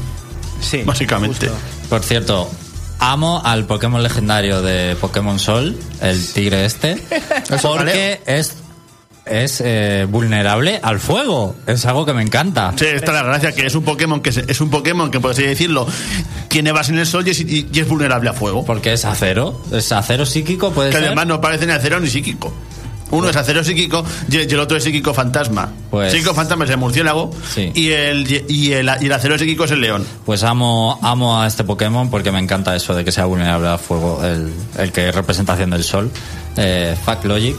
[0.61, 0.83] sí.
[0.85, 1.49] Básicamente.
[1.49, 1.61] justo.
[1.89, 2.49] Por cierto,
[3.01, 6.97] amo al Pokémon legendario de Pokémon Sol, el tigre este,
[7.63, 8.53] porque es,
[9.33, 11.55] es eh, vulnerable al fuego.
[11.67, 12.73] Es algo que me encanta.
[12.77, 15.31] Sí, está la gracia que es un Pokémon que se- es un Pokémon que por
[15.33, 15.87] así decirlo
[16.49, 18.65] tiene base en el sol y es, y- y es vulnerable a fuego.
[18.65, 19.61] Porque es acero.
[19.73, 21.07] Es acero psíquico, puede Que ser.
[21.07, 22.53] además no parece ni acero ni psíquico.
[23.11, 25.71] Uno es acero psíquico y el otro es psíquico fantasma.
[25.91, 27.71] Pues- Psíquico fantasma es el murciélago Sí.
[27.75, 30.07] y, el, y, el, y el acero psíquico es el león.
[30.25, 33.79] Pues amo, amo a este Pokémon porque me encanta eso de que sea vulnerable al
[33.79, 36.11] fuego, el, el que es representación del sol,
[36.57, 37.57] eh, Fuck Logic.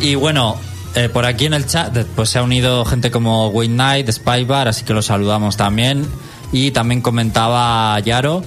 [0.00, 0.56] Y bueno,
[0.94, 4.68] eh, por aquí en el chat pues se ha unido gente como Wayne Knight, Spybar,
[4.68, 6.06] así que los saludamos también.
[6.52, 8.44] Y también comentaba Yaro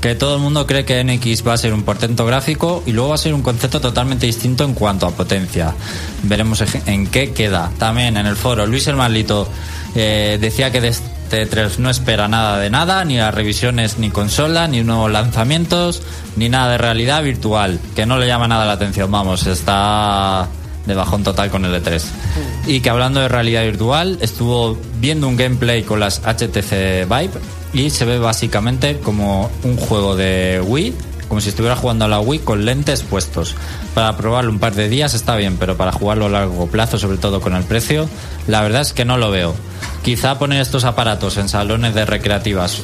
[0.00, 3.10] que todo el mundo cree que NX va a ser un portento gráfico y luego
[3.10, 5.74] va a ser un concepto totalmente distinto en cuanto a potencia.
[6.22, 7.70] Veremos en qué queda.
[7.78, 9.46] También en el foro, Luis el Malito
[9.94, 14.08] eh, decía que de este 3 no espera nada de nada, ni las revisiones, ni
[14.08, 16.02] consola, ni nuevos lanzamientos,
[16.36, 19.10] ni nada de realidad virtual, que no le llama nada la atención.
[19.10, 20.48] Vamos, está
[20.90, 22.02] de bajón total con el E3.
[22.66, 27.30] Y que hablando de realidad virtual, estuvo viendo un gameplay con las HTC Vive
[27.72, 30.94] y se ve básicamente como un juego de Wii,
[31.28, 33.54] como si estuviera jugando a la Wii con lentes puestos.
[33.94, 37.18] Para probarlo un par de días está bien, pero para jugarlo a largo plazo, sobre
[37.18, 38.08] todo con el precio,
[38.48, 39.54] la verdad es que no lo veo.
[40.02, 42.82] Quizá poner estos aparatos en salones de recreativas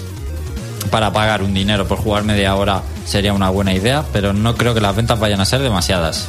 [0.90, 4.74] para pagar un dinero por jugar media hora sería una buena idea, pero no creo
[4.74, 6.28] que las ventas vayan a ser demasiadas.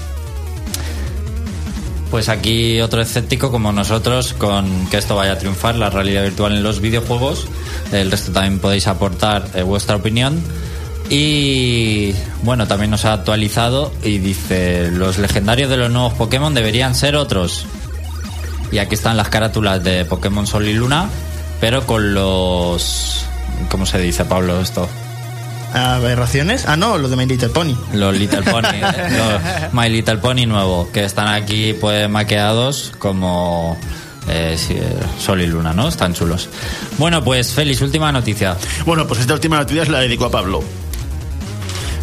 [2.09, 6.53] Pues aquí otro escéptico como nosotros con que esto vaya a triunfar, la realidad virtual
[6.53, 7.47] en los videojuegos.
[7.91, 10.41] El resto también podéis aportar eh, vuestra opinión.
[11.09, 16.95] Y bueno, también nos ha actualizado y dice, los legendarios de los nuevos Pokémon deberían
[16.95, 17.65] ser otros.
[18.71, 21.09] Y aquí están las carátulas de Pokémon Sol y Luna,
[21.61, 23.25] pero con los...
[23.69, 24.87] ¿Cómo se dice, Pablo, esto?
[25.73, 26.65] ¿Aberraciones?
[26.67, 27.75] Ah, no, lo de My Little Pony.
[27.93, 33.77] Los Little Pony, los My Little Pony nuevo, que están aquí pues maqueados como
[34.27, 35.87] eh, sí, eh, Sol y Luna, ¿no?
[35.87, 36.49] Están chulos.
[36.97, 38.57] Bueno, pues Félix, última noticia.
[38.85, 40.63] Bueno, pues esta última noticia se la dedico a Pablo.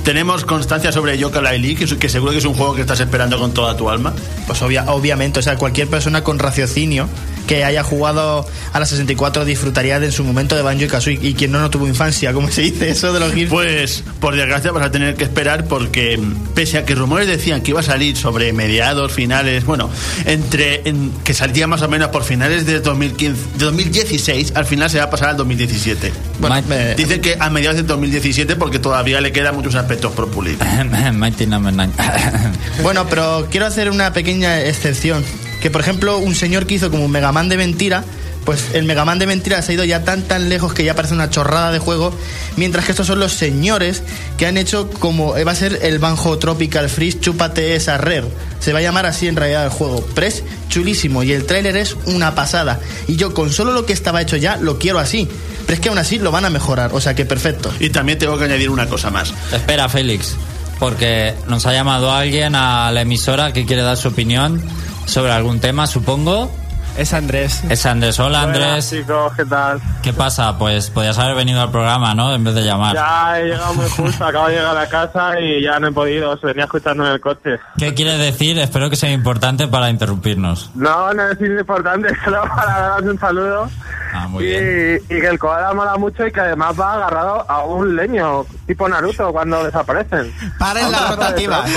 [0.04, 3.00] Tenemos constancia sobre Yoka Laili, que, es- que seguro que es un juego que estás
[3.00, 4.12] esperando con toda tu alma.
[4.46, 7.08] Pues obvia- obviamente, o sea, cualquier persona con raciocinio
[7.46, 11.18] que haya jugado a la 64 disfrutaría de en su momento de Banjo y Kazooie.
[11.22, 13.50] Y quien no, no tuvo infancia, como se dice eso de los GIFs.
[13.50, 17.60] Pues, por desgracia, vas a tener que esperar porque, mm, pese a que rumores decían
[17.62, 19.90] que iba a salir sobre mediados, finales, bueno,
[20.26, 24.88] entre en- que salía más o menos por finales de 2015, de 2016, al final
[24.90, 26.12] se va a pasar al 2017.
[26.40, 29.93] Bueno, Ma- eh, Dicen que a mediados de 2017 porque todavía le quedan muchos aspectos
[30.00, 30.58] por pulir.
[31.12, 31.92] Mighty Number Nine.
[32.82, 35.24] Bueno, pero quiero hacer una pequeña excepción.
[35.60, 38.04] Que por ejemplo, un señor que hizo como un Megaman de mentira,
[38.44, 41.14] pues el Megaman de mentira se ha ido ya tan tan lejos que ya parece
[41.14, 42.14] una chorrada de juego.
[42.56, 44.02] Mientras que estos son los señores
[44.36, 48.24] que han hecho como eh, va a ser el Banjo Tropical Freeze Chúpate esa rare.
[48.60, 50.06] Se va a llamar así en realidad el juego.
[50.14, 52.80] Pero es chulísimo y el tráiler es una pasada.
[53.08, 55.28] Y yo con solo lo que estaba hecho ya lo quiero así.
[55.66, 56.90] Pero es que aún así lo van a mejorar.
[56.92, 57.72] O sea que perfecto.
[57.80, 59.32] Y también tengo que añadir una cosa más.
[59.52, 60.36] Espera, Félix,
[60.78, 64.62] porque nos ha llamado alguien a la emisora que quiere dar su opinión
[65.06, 66.50] sobre algún tema, supongo.
[66.96, 67.64] Es Andrés.
[67.68, 68.20] Es Andrés.
[68.20, 68.88] Hola, Andrés.
[68.88, 69.80] chicos, ¿qué tal?
[70.00, 70.56] ¿Qué pasa?
[70.56, 72.32] Pues podías haber venido al programa, ¿no?
[72.32, 72.94] En vez de llamar.
[72.94, 76.30] Ya he llegado muy justo, acabo de llegar a casa y ya no he podido,
[76.30, 77.58] os venía escuchando en el coche.
[77.78, 78.58] ¿Qué quieres decir?
[78.60, 80.70] Espero que sea importante para interrumpirnos.
[80.76, 83.70] No, no es importante, solo para daros un saludo.
[84.14, 85.02] Ah, muy y, bien.
[85.06, 88.88] y que el koala mola mucho y que además va agarrado a un leño, tipo
[88.88, 90.32] Naruto, cuando desaparecen.
[90.60, 91.70] ¡Paren las rotativas!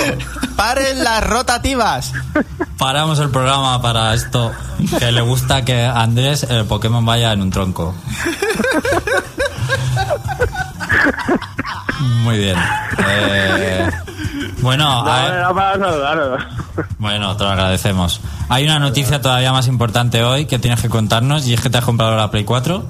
[0.56, 2.12] ¡Paren las rotativas!
[2.78, 4.52] Paramos el programa para esto.
[5.00, 7.94] Que le gusta que Andrés el Pokémon vaya en un tronco.
[12.22, 12.56] Muy bien.
[13.08, 13.90] Eh,
[14.60, 15.88] bueno, No, a para
[16.98, 18.20] bueno, te lo agradecemos.
[18.48, 21.78] Hay una noticia todavía más importante hoy que tienes que contarnos y es que te
[21.78, 22.84] has comprado la Play 4.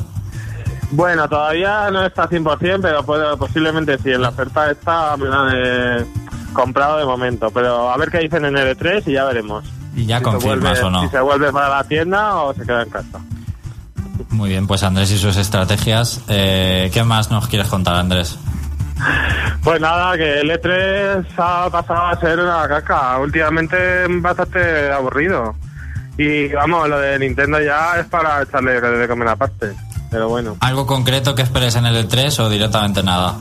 [0.91, 4.11] Bueno, todavía no está 100%, pero puede- posiblemente sí.
[4.11, 6.07] En la oferta está me la he
[6.53, 7.51] comprado de momento.
[7.51, 9.65] Pero a ver qué dicen en el E3 y ya veremos.
[9.99, 11.03] Y ya Si confirmas vuelve- o no.
[11.03, 13.19] Si se vuelve para la tienda o se queda en casa.
[14.31, 16.21] Muy bien, pues Andrés y sus estrategias.
[16.29, 18.39] Eh, ¿Qué más nos quieres contar, Andrés?
[19.63, 23.19] Pues nada, que el E3 ha pasado a ser una caca.
[23.19, 23.77] Últimamente
[24.09, 25.55] bastante aburrido.
[26.17, 29.73] Y vamos, lo de Nintendo ya es para echarle de comer aparte.
[30.11, 30.57] Pero bueno.
[30.61, 33.37] ¿Algo concreto que esperes en el E3 o directamente nada?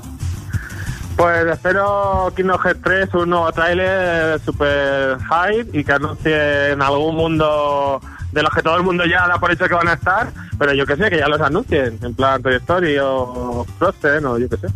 [1.17, 7.99] Pues espero Kingdom Hearts 3 un nuevo tráiler super hype y que anuncien algún mundo
[8.31, 10.73] de los que todo el mundo ya da por hecho que van a estar, pero
[10.73, 14.47] yo que sé, que ya los anuncien, en plan Toy Story o Frozen o yo
[14.47, 14.67] que sé.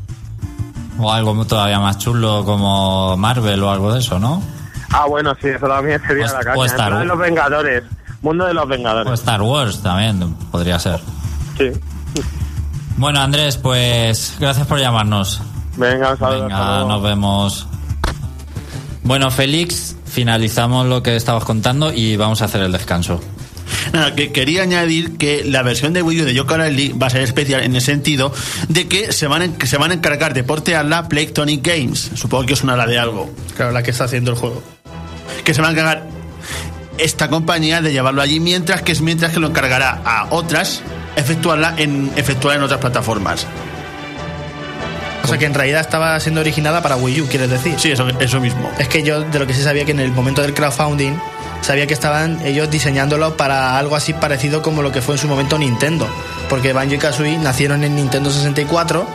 [0.97, 4.41] O algo todavía más chulo como Marvel o algo de eso, ¿no?
[4.91, 6.55] Ah, bueno, sí, eso también sería O- la o caña.
[6.55, 7.05] En Star Wars.
[7.07, 7.83] los Vengadores,
[8.23, 9.13] mundo de los O Vengadores.
[9.13, 10.99] Star Wars también podría ser.
[11.57, 11.71] Sí.
[12.97, 15.41] Bueno, Andrés, pues gracias por llamarnos.
[15.81, 16.43] Venga, un saludo.
[16.45, 17.67] hasta Venga, nos vemos.
[19.03, 23.19] Bueno, Félix, finalizamos lo que estabas contando y vamos a hacer el descanso.
[23.91, 27.21] Nada, que quería añadir que la versión de Wii U de Laylee va a ser
[27.21, 28.31] especial en el sentido
[28.67, 32.11] de que se van, a, se van a encargar de portearla Playtonic Games.
[32.13, 33.33] Supongo que os sonará de algo.
[33.55, 34.61] Claro, la que está haciendo el juego.
[35.43, 36.07] Que se va a encargar
[36.99, 40.83] esta compañía de llevarlo allí mientras que es mientras que lo encargará a otras
[41.15, 43.47] efectuarla en efectuar en otras plataformas.
[45.31, 47.75] O sea que en realidad estaba siendo originada para Wii U, quieres decir.
[47.79, 48.69] Sí, eso, eso mismo.
[48.77, 51.13] Es que yo de lo que sí sabía que en el momento del crowdfunding
[51.61, 55.29] sabía que estaban ellos diseñándolo para algo así parecido como lo que fue en su
[55.29, 56.05] momento Nintendo,
[56.49, 59.07] porque Banjo y Kazooie nacieron en Nintendo 64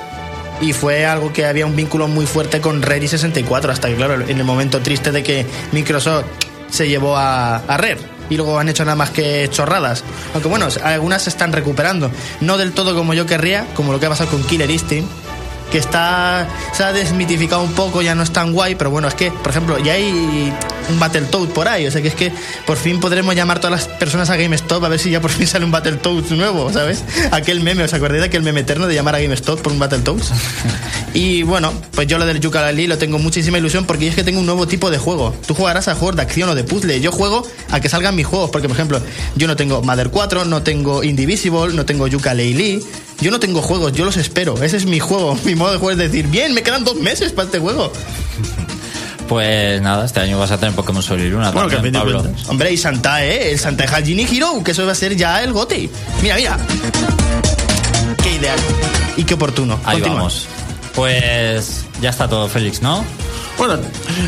[0.62, 3.96] y fue algo que había un vínculo muy fuerte con Rare y 64 hasta que
[3.96, 6.24] claro, en el momento triste de que Microsoft
[6.70, 7.98] se llevó a, a Rare
[8.30, 10.02] y luego han hecho nada más que chorradas.
[10.32, 14.06] Aunque bueno, algunas se están recuperando, no del todo como yo querría, como lo que
[14.06, 15.25] ha pasado con Killer Instinct
[15.70, 19.14] que está se ha desmitificado un poco, ya no es tan guay, pero bueno, es
[19.14, 20.52] que, por ejemplo, ya hay
[20.88, 22.32] un Battletoad por ahí, o sea que es que
[22.66, 25.46] por fin podremos llamar todas las personas a GameStop a ver si ya por fin
[25.46, 27.02] sale un Battletoads nuevo, ¿sabes?
[27.32, 30.32] Aquel meme, ¿os acordáis de aquel meme eterno de llamar a GameStop por un Battletoads?
[31.14, 34.40] y bueno, pues yo lo del Yooka-Laylee lo tengo muchísima ilusión porque es que tengo
[34.40, 35.34] un nuevo tipo de juego.
[35.46, 38.26] Tú jugarás a juegos de acción o de puzzle, yo juego a que salgan mis
[38.26, 39.00] juegos, porque por ejemplo,
[39.34, 42.82] yo no tengo Mother 4, no tengo Indivisible, no tengo Yooka-Laylee,
[43.20, 45.92] yo no tengo juegos, yo los espero, ese es mi juego, mi modo de juego
[45.92, 47.92] es decir, bien, me quedan dos meses para este juego.
[49.28, 52.24] Pues nada, este año vas a tener Pokémon Sol y Luna Bueno, también, de Pablo.
[52.46, 53.50] Hombre, y Santa, ¿eh?
[53.52, 55.90] El Santa Hajini Hero, que eso va a ser ya el GOTI.
[56.22, 56.58] Mira, mira.
[58.22, 58.58] Qué ideal.
[59.16, 59.80] Y qué oportuno.
[59.84, 60.16] Ahí Continúa.
[60.18, 60.46] vamos.
[60.94, 63.04] Pues ya está todo, Félix, ¿no?
[63.58, 63.78] Bueno,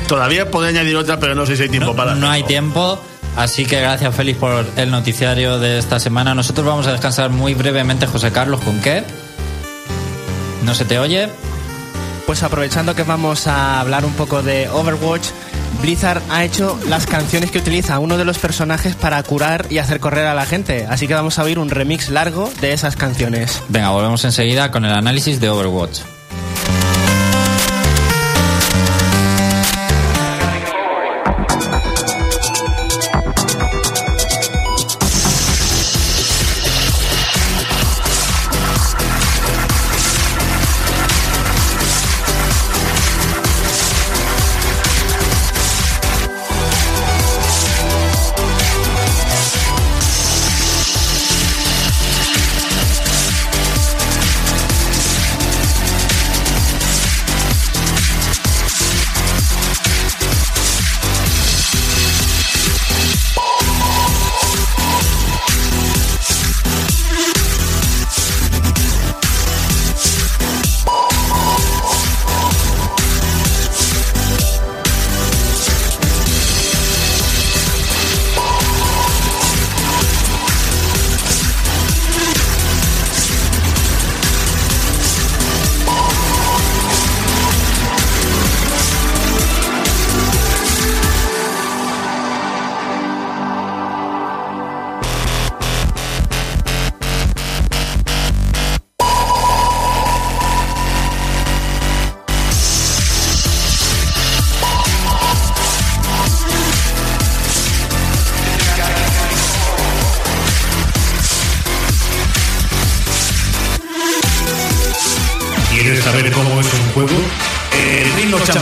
[0.09, 3.01] todavía podría añadir otra, pero no sé si hay tiempo No, para no hay tiempo.
[3.37, 6.35] Así que gracias, Félix, por el noticiario de esta semana.
[6.35, 9.05] Nosotros vamos a descansar muy brevemente, José Carlos, ¿con qué?
[10.65, 11.29] ¿No se te oye?
[12.27, 15.29] Pues aprovechando que vamos a hablar un poco de Overwatch,
[15.81, 20.01] Blizzard ha hecho las canciones que utiliza uno de los personajes para curar y hacer
[20.01, 20.87] correr a la gente.
[20.87, 23.63] Así que vamos a oír un remix largo de esas canciones.
[23.69, 26.01] Venga, volvemos enseguida con el análisis de Overwatch.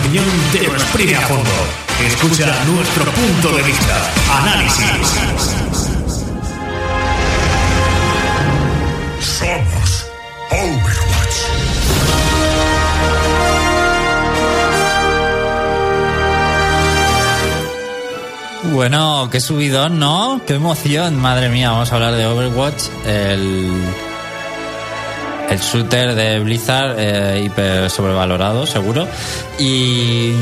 [0.06, 1.50] Champiñón te lo exprime a fondo.
[2.06, 4.12] Escucha nuestro punto de vista.
[4.40, 4.86] Análisis.
[9.20, 10.06] Somos
[10.50, 11.36] Overwatch.
[18.72, 20.40] Bueno, qué subidón, ¿no?
[20.46, 21.70] Qué emoción, madre mía.
[21.70, 23.72] Vamos a hablar de Overwatch, el,
[25.56, 29.06] el shooter de Blizzard, eh, hiper sobrevalorado, seguro.
[29.58, 30.32] Y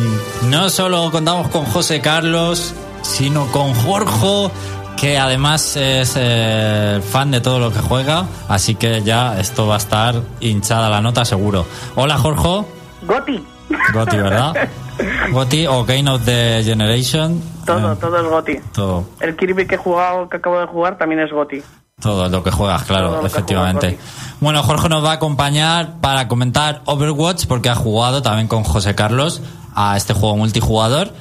[0.48, 4.50] no solo contamos con José Carlos, sino con Jorge,
[4.96, 8.26] que además es eh, fan de todo lo que juega.
[8.48, 11.64] Así que ya esto va a estar hinchada la nota, seguro.
[11.94, 12.64] Hola, Jorge.
[13.02, 13.44] Goti.
[13.92, 14.68] Goti, ¿verdad?
[15.32, 17.40] Goti o Game of the Generation.
[17.64, 18.56] Todo, Eh, todo es Goti.
[18.72, 19.04] todo.
[19.20, 21.62] El Kirby que he jugado, que acabo de jugar, también es Goti.
[22.00, 23.96] Todo lo que juegas, claro, efectivamente.
[23.96, 28.64] juegas, Bueno, Jorge nos va a acompañar para comentar Overwatch porque ha jugado también con
[28.64, 29.40] José Carlos
[29.74, 31.12] a este juego multijugador.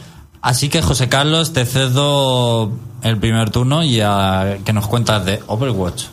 [0.41, 5.41] Así que José Carlos, te cedo el primer turno y a que nos cuentas de
[5.47, 6.05] Overwatch.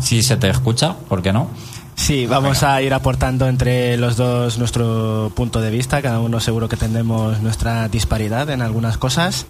[0.00, 1.48] Si se te escucha, ¿por qué no?
[1.96, 6.00] Sí, vamos a ir aportando entre los dos nuestro punto de vista.
[6.00, 9.46] Cada uno seguro que tendremos nuestra disparidad en algunas cosas.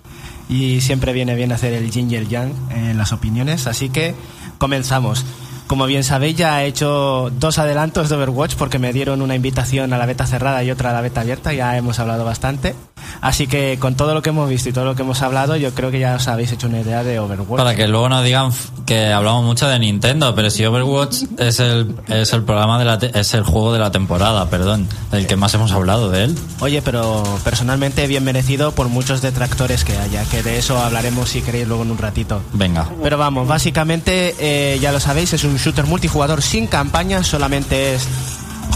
[0.50, 3.66] Y siempre viene bien hacer el yin y el yang en las opiniones.
[3.66, 4.14] Así que
[4.58, 5.24] comenzamos.
[5.66, 9.92] Como bien sabéis, ya he hecho dos adelantos de Overwatch porque me dieron una invitación
[9.92, 11.52] a la beta cerrada y otra a la beta abierta.
[11.52, 12.74] Ya hemos hablado bastante.
[13.20, 15.72] Así que con todo lo que hemos visto y todo lo que hemos hablado, yo
[15.74, 17.58] creo que ya os habéis hecho una idea de Overwatch.
[17.58, 18.50] Para que luego no digan
[18.86, 22.98] que hablamos mucho de Nintendo, pero si Overwatch es el, es el programa de la
[22.98, 26.38] te- es el juego de la temporada, perdón, el que más hemos hablado de él.
[26.60, 31.42] Oye, pero personalmente bien merecido por muchos detractores que haya, que de eso hablaremos si
[31.42, 32.40] queréis luego en un ratito.
[32.52, 32.88] Venga.
[33.02, 38.08] Pero vamos, básicamente, eh, ya lo sabéis, es un shooter multijugador sin campaña, solamente es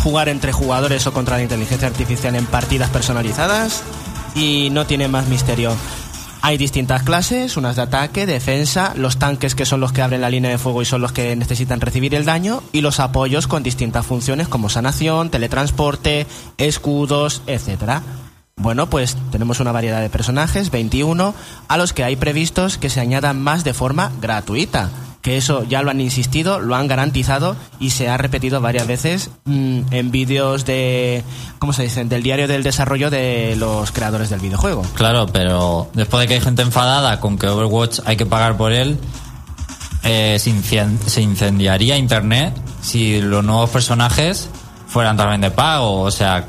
[0.02, 3.82] jugar entre jugadores o contra la inteligencia artificial en partidas personalizadas
[4.34, 5.74] y no tiene más misterio.
[6.42, 10.28] Hay distintas clases, unas de ataque, defensa, los tanques que son los que abren la
[10.28, 13.62] línea de fuego y son los que necesitan recibir el daño, y los apoyos con
[13.62, 16.26] distintas funciones como sanación, teletransporte,
[16.58, 18.02] escudos, etcétera.
[18.56, 21.34] Bueno, pues tenemos una variedad de personajes, 21,
[21.66, 24.90] a los que hay previstos que se añadan más de forma gratuita.
[25.24, 29.30] Que eso ya lo han insistido, lo han garantizado y se ha repetido varias veces
[29.46, 31.24] mm, en vídeos de,
[31.58, 32.10] ¿cómo se dicen?
[32.10, 34.82] Del diario del desarrollo de los creadores del videojuego.
[34.92, 38.72] Claro, pero después de que hay gente enfadada con que Overwatch hay que pagar por
[38.72, 38.98] él,
[40.02, 44.50] eh, se, incendiaría Internet si los nuevos personajes
[44.86, 46.02] fueran también de pago.
[46.02, 46.44] O sea,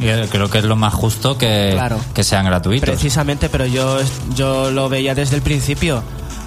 [0.00, 1.98] eh, creo que es lo más justo que, Claro.
[2.12, 2.90] que sean gratuitos.
[2.90, 3.98] Precisamente, pero yo,
[4.34, 6.02] yo lo veía desde el principio.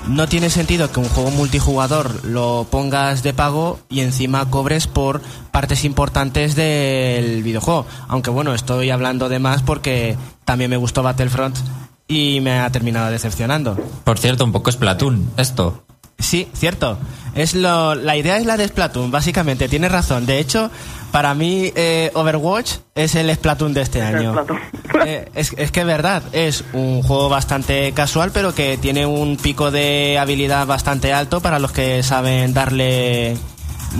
[0.08, 5.22] No tiene sentido que un juego multijugador lo pongas de pago y encima cobres por
[5.52, 7.86] partes importantes del videojuego.
[8.08, 11.58] Aunque bueno, estoy hablando de más porque también me gustó Battlefront
[12.08, 13.78] y me ha terminado decepcionando.
[14.04, 15.84] Por cierto, un poco Splatoon, esto.
[16.22, 16.98] Sí, cierto.
[17.36, 19.70] Es lo, la idea es la de Splatoon, básicamente.
[19.70, 20.26] Tienes razón.
[20.26, 20.70] De hecho,
[21.12, 24.36] para mí eh, Overwatch es el Splatoon de este año.
[25.06, 29.36] Eh, es, es que es verdad, es un juego bastante casual, pero que tiene un
[29.38, 33.36] pico de habilidad bastante alto para los que saben darle,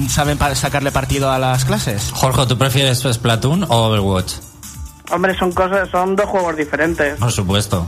[0.10, 2.12] saben pa- sacarle partido a las clases.
[2.14, 4.34] Jorge, ¿tú prefieres Splatoon o Overwatch?
[5.12, 7.18] Hombre, son cosas, son dos juegos diferentes.
[7.18, 7.88] Por supuesto.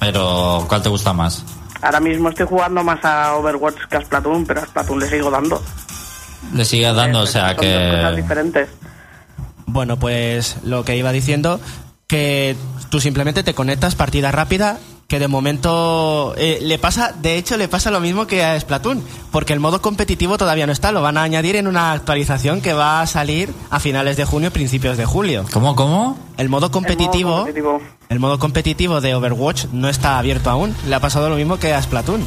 [0.00, 1.44] Pero, ¿cuál te gusta más?
[1.82, 5.30] Ahora mismo estoy jugando más a Overwatch que a Splatoon, pero a Splatoon le sigo
[5.30, 5.62] dando.
[6.54, 8.22] Le sigues dando, o sea Son dos cosas que...
[8.22, 8.68] diferentes.
[9.66, 11.60] Bueno, pues lo que iba diciendo,
[12.06, 12.56] que
[12.88, 17.68] tú simplemente te conectas partida rápida, que de momento eh, le pasa, de hecho le
[17.68, 21.16] pasa lo mismo que a Splatoon, porque el modo competitivo todavía no está, lo van
[21.16, 25.04] a añadir en una actualización que va a salir a finales de junio, principios de
[25.06, 25.44] julio.
[25.52, 26.18] ¿Cómo, cómo?
[26.38, 27.80] El modo competitivo, El modo competitivo.
[28.08, 31.72] el modo competitivo de Overwatch no está abierto aún, le ha pasado lo mismo que
[31.72, 32.26] a Splatoon.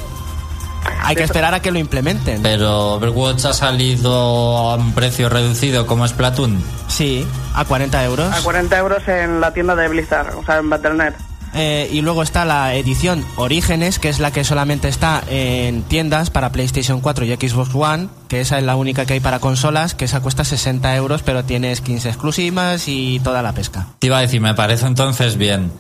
[1.04, 2.42] Hay que esperar a que lo implementen.
[2.42, 6.64] Pero Overwatch ha salido a un precio reducido como Splatoon.
[6.88, 8.34] Sí, a 40 euros.
[8.34, 11.14] A 40 euros en la tienda de Blizzard, o sea, en Battle.net.
[11.54, 16.30] Eh, y luego está la edición Orígenes, que es la que solamente está en tiendas
[16.30, 19.96] para PlayStation 4 y Xbox One, que esa es la única que hay para consolas,
[19.96, 23.88] que esa cuesta 60 euros, pero tiene skins exclusivas y toda la pesca.
[24.00, 25.72] Te iba a decir, me parece entonces bien.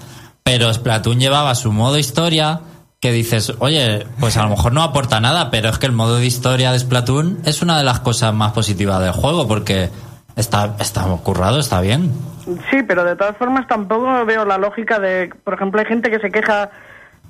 [0.43, 2.61] Pero Splatoon llevaba su modo historia
[2.99, 6.17] que dices, oye, pues a lo mejor no aporta nada, pero es que el modo
[6.17, 9.89] de historia de Splatoon es una de las cosas más positivas del juego porque
[10.36, 12.11] está, está currado, está bien.
[12.70, 16.20] Sí, pero de todas formas tampoco veo la lógica de, por ejemplo, hay gente que
[16.20, 16.70] se queja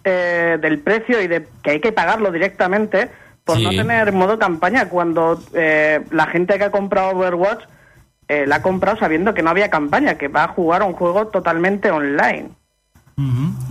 [0.03, 3.09] eh, del precio y de que hay que pagarlo directamente
[3.43, 3.63] por Sí.
[3.63, 7.63] no tener modo campaña cuando eh, la gente que ha comprado Overwatch
[8.27, 11.27] eh, la ha comprado sabiendo que no había campaña, que va a jugar un juego
[11.27, 12.49] totalmente online.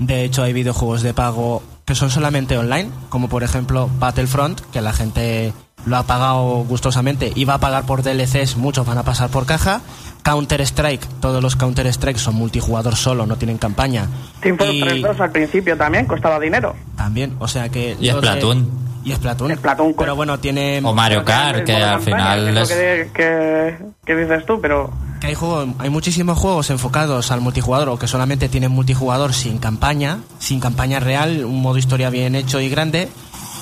[0.01, 4.83] De hecho, hay videojuegos de pago que son solamente online, como por ejemplo Battlefront, que
[4.83, 5.55] la gente
[5.89, 9.47] lo ha pagado gustosamente y va a pagar por DLCs, muchos van a pasar por
[9.47, 9.80] caja.
[10.22, 14.07] Counter Strike, todos los Counter Strike son multijugador solo, no tienen campaña.
[14.41, 16.74] Team Fortress Y 2 al principio también costaba dinero.
[16.97, 17.97] también, o sea que...
[17.99, 18.89] Y lo de- Splatoon.
[19.05, 19.55] Y Splatoon.
[19.57, 20.82] Splatoon, Pero bueno, tiene...
[20.84, 22.68] O Mario Kart, que al final que es lo es...
[22.68, 27.89] que, que- que dices tú, pero Que hay, juego- hay muchísimos juegos enfocados al multijugador
[27.89, 32.61] o que solamente tienen multijugador sin campaña, sin campaña real, un modo historia bien hecho
[32.61, 33.09] y grande,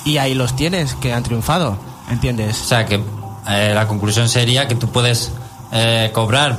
[0.03, 1.77] y ahí los tienes que han triunfado,
[2.07, 2.57] O ¿entiendes?
[2.57, 3.01] sea que
[3.49, 5.31] eh, la conclusión sería que tú puedes
[5.71, 6.57] eh, cobrar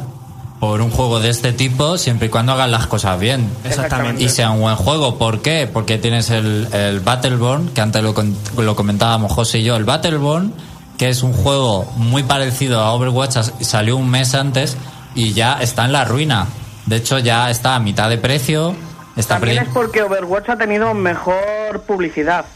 [0.60, 3.48] por un juego de este tipo siempre y cuando hagas las cosas bien.
[3.64, 4.22] Exactamente.
[4.22, 5.16] Y sea un buen juego.
[5.16, 5.68] ¿Por qué?
[5.72, 8.14] Porque tienes el, el Battleborn, que antes lo,
[8.60, 10.52] lo comentábamos José y yo, el Battleborn,
[10.96, 14.76] que es un juego muy parecido a Overwatch, salió un mes antes
[15.14, 16.46] y ya está en la ruina.
[16.86, 18.74] De hecho, ya está a mitad de precio.
[19.14, 22.46] Está también es porque Overwatch ha tenido mejor publicidad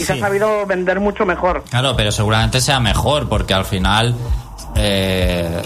[0.00, 0.20] y se ha Sí.
[0.20, 1.64] sabido vender mucho mejor.
[1.70, 4.14] Claro, pero seguramente sea mejor, porque al final
[4.76, 5.62] eh,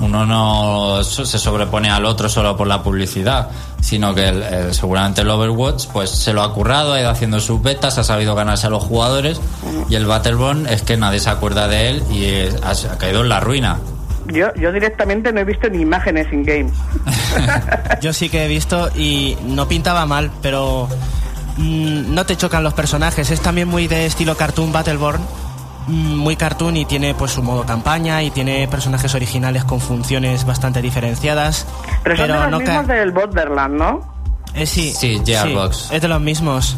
[0.00, 3.48] uno no se sobrepone al otro solo por la publicidad,
[3.80, 7.40] sino que el- el- seguramente el Overwatch pues se lo ha currado, ha ido haciendo
[7.40, 9.40] sus betas, ha sabido ganarse a los jugadores
[9.88, 13.28] y el Battleborn es que nadie se acuerda de él y ha, ha caído en
[13.28, 13.78] la ruina.
[14.32, 16.70] Yo, yo directamente no he visto ni imágenes in-game.
[18.02, 20.86] Yo sí que he visto y no pintaba mal, pero
[21.58, 23.30] mm, no te chocan los personajes.
[23.30, 25.20] Es también muy de estilo cartoon Battleborn,
[25.88, 30.44] mm, muy cartoon y tiene pues su modo campaña y tiene personajes originales con funciones
[30.46, 31.66] bastante diferenciadas.
[32.02, 34.18] Pero son de los no mismos del Borderland, ¿no?
[34.54, 35.76] Eh, sí, Sí, Gearbox.
[35.76, 36.76] sí, es de los mismos.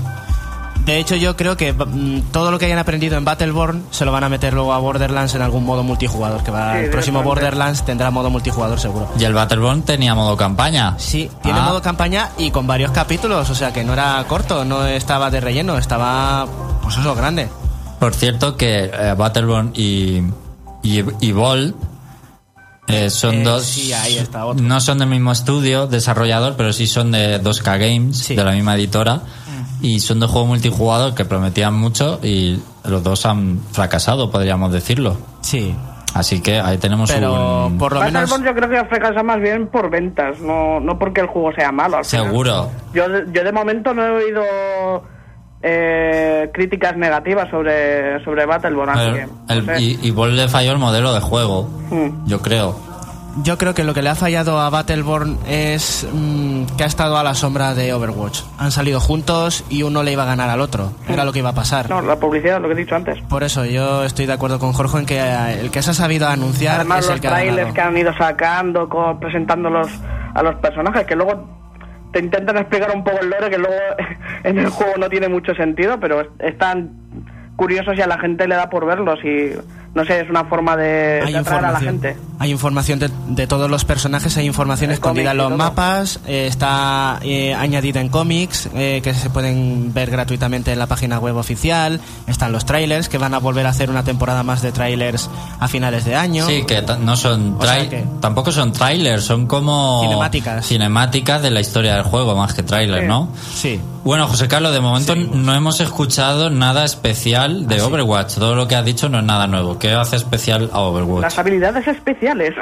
[0.85, 4.12] De hecho, yo creo que mm, todo lo que hayan aprendido en Battleborn se lo
[4.12, 6.43] van a meter luego a Borderlands en algún modo multijugador.
[6.43, 7.22] Que va, Sí, el próximo.
[7.22, 9.09] Borderlands tendrá modo multijugador seguro.
[9.18, 10.95] Y el Battleborn tenía modo campaña.
[10.99, 14.64] Sí, tiene Ah, modo campaña y con varios capítulos, o sea que no era corto,
[14.64, 16.47] no estaba de relleno, estaba,
[16.83, 17.49] pues eso, grande.
[17.99, 20.22] Por cierto que eh, Battleborn y,
[20.83, 21.76] y, y Volt
[22.95, 23.64] eh, son Eh, dos...
[23.64, 24.62] sí, ahí está otro.
[24.64, 28.36] No son del mismo estudio, desarrollador, pero sí son de 2K Games, Sí.
[28.36, 29.20] de la misma editora.
[29.82, 35.16] Y son dos juegos multijugador que prometían mucho y los dos han fracasado, podríamos decirlo.
[35.41, 35.74] Sí,
[36.12, 37.78] Así que ahí tenemos pero un...
[37.78, 38.28] por lo menos...
[38.28, 41.99] Yo creo que fracasa más bien por ventas, no, no porque el juego sea malo.
[41.99, 42.26] al final.
[42.26, 42.68] Seguro.
[42.93, 44.43] Yo, de- yo de momento no he oído
[45.62, 48.90] eh, críticas negativas sobre, sobre Battleborn.
[48.90, 49.80] así El- que, no el- sé.
[49.82, 52.26] y, y le falló el modelo de juego, Mm.
[52.26, 52.90] yo creo.
[53.44, 57.16] Yo creo que lo que le ha fallado a Battleborn es mm, que ha estado
[57.16, 58.40] a la sombra de Overwatch.
[58.58, 60.92] Han salido juntos y uno le iba a ganar al otro.
[61.08, 61.88] Era lo que iba a pasar.
[61.88, 63.22] No, la publicidad, lo que he dicho antes.
[63.28, 65.94] Por eso yo estoy de acuerdo con Jorge en que eh, el que se ha
[65.94, 67.74] sabido anunciar Además, es los el que ha trailers ganado.
[67.74, 68.88] que han ido sacando,
[69.20, 69.88] presentándolos
[70.34, 71.59] a los personajes, que luego
[72.12, 73.74] te intentan explicar un poco el lore, que luego
[74.44, 76.90] en el juego no tiene mucho sentido, pero es- están
[77.56, 79.50] curiosos y a la gente le da por verlos y
[79.95, 82.16] no sé, es una forma de, hay de atraer a la gente.
[82.38, 86.47] hay información de, de todos los personajes, hay información El escondida en los mapas, eh,
[86.47, 91.36] está eh, añadida en cómics eh, que se pueden ver gratuitamente en la página web
[91.36, 95.28] oficial, están los trailers que van a volver a hacer una temporada más de trailers
[95.59, 96.47] a finales de año.
[96.47, 100.66] Sí, que no son O sea trai- que- tampoco son trailers, son como Cinemáticas.
[100.66, 103.09] cinemáticas de la historia del juego más que trailers, Sí.
[103.09, 103.28] ¿no?
[103.55, 103.80] Sí.
[104.03, 108.34] Bueno, José Carlos, de momento no hemos escuchado nada especial Ah, de Overwatch.
[108.36, 109.78] Todo lo que has dicho no es nada nuevo.
[109.81, 111.22] ¿Qué hace especial a Overwatch?
[111.22, 112.55] Las habilidades especiales.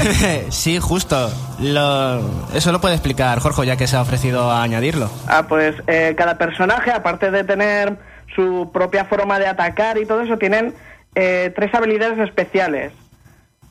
[0.50, 1.30] sí, justo.
[1.60, 2.20] Lo-
[2.54, 5.10] eso lo puede explicar Jorge, ya que se ha ofrecido a añadirlo.
[5.26, 7.96] Ah, pues eh, cada personaje, aparte de tener
[8.34, 10.74] su propia forma de atacar y todo eso, tienen
[11.14, 12.92] eh, tres habilidades especiales.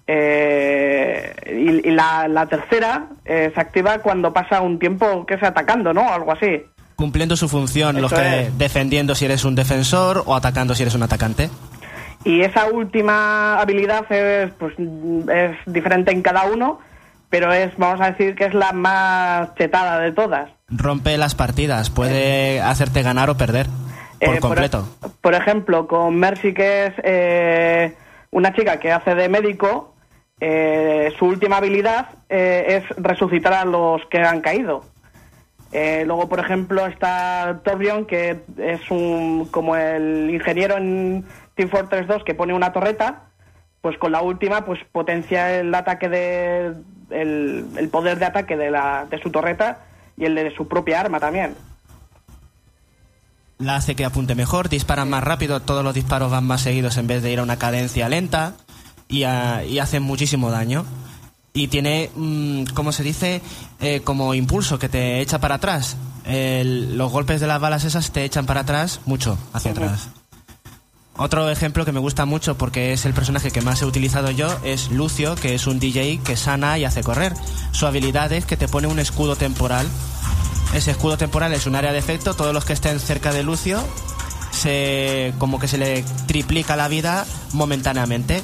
[0.07, 1.33] Eh,
[1.83, 5.93] y y la, la tercera eh, se activa cuando pasa un tiempo que es atacando,
[5.93, 6.13] ¿no?
[6.13, 6.61] Algo así.
[6.95, 8.57] Cumpliendo su función, los Eso que es.
[8.57, 11.49] defendiendo si eres un defensor o atacando si eres un atacante.
[12.25, 16.79] Y esa última habilidad es, pues, es diferente en cada uno,
[17.29, 20.49] pero es, vamos a decir, que es la más chetada de todas.
[20.69, 23.67] Rompe las partidas, puede hacerte ganar o perder
[24.19, 24.87] por Eh, completo.
[25.01, 27.93] Por, por ejemplo, con Mercy, que es eh,
[28.31, 29.93] una chica que hace de médico,
[30.39, 34.85] eh, su última habilidad eh, es resucitar a los que han caído.
[35.71, 41.25] Eh, luego, por ejemplo, está Torbjorn, que es un como el ingeniero en
[41.55, 43.23] Team Fortress 2 que pone una torreta,
[43.81, 46.73] pues con la última pues potencia el ataque de
[47.09, 49.85] el, el poder de ataque de, la, de su torreta
[50.17, 51.55] y el de su propia arma también.
[53.59, 57.07] La hace que apunte mejor, dispara más rápido, todos los disparos van más seguidos en
[57.07, 58.55] vez de ir a una cadencia lenta
[59.07, 60.85] y, a- y hacen muchísimo daño.
[61.53, 63.41] Y tiene, mm, ¿cómo se dice?
[63.79, 65.97] Eh, como impulso que te echa para atrás.
[66.25, 70.09] El- los golpes de las balas esas te echan para atrás mucho, hacia atrás.
[71.15, 74.47] Otro ejemplo que me gusta mucho porque es el personaje que más he utilizado yo
[74.63, 77.33] es Lucio, que es un DJ que sana y hace correr.
[77.71, 79.87] Su habilidad es que te pone un escudo temporal.
[80.73, 82.33] Ese escudo temporal es un área de efecto.
[82.33, 83.79] Todos los que estén cerca de Lucio
[84.51, 88.41] se como que se le triplica la vida momentáneamente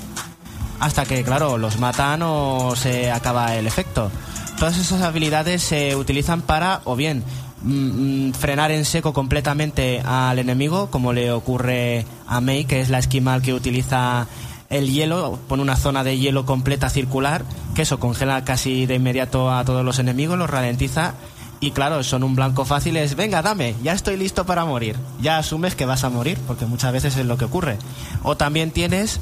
[0.79, 4.11] hasta que claro los matan o se acaba el efecto.
[4.59, 7.23] Todas esas habilidades se utilizan para o bien
[7.61, 12.89] mm, mm, frenar en seco completamente al enemigo, como le ocurre a Mei, que es
[12.89, 14.27] la esquimal que utiliza
[14.69, 17.43] el hielo, pone una zona de hielo completa circular,
[17.75, 21.15] que eso congela casi de inmediato a todos los enemigos, los ralentiza
[21.59, 24.95] y claro, son un blanco fácil, es venga, dame, ya estoy listo para morir.
[25.21, 27.77] Ya asumes que vas a morir, porque muchas veces es lo que ocurre.
[28.23, 29.19] O también tienes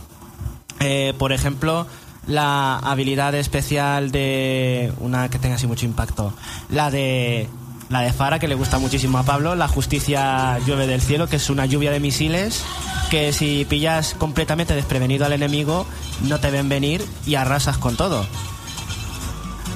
[0.80, 1.88] eh, por ejemplo,
[2.28, 6.34] la habilidad especial de una que tenga así mucho impacto,
[6.70, 7.48] la de
[7.90, 9.56] La de Fara, que le gusta muchísimo a Pablo.
[9.56, 12.64] La justicia llueve del cielo, que es una lluvia de misiles
[13.10, 15.88] que si pillas completamente desprevenido al enemigo,
[16.24, 18.26] no te ven venir y arrasas con todo.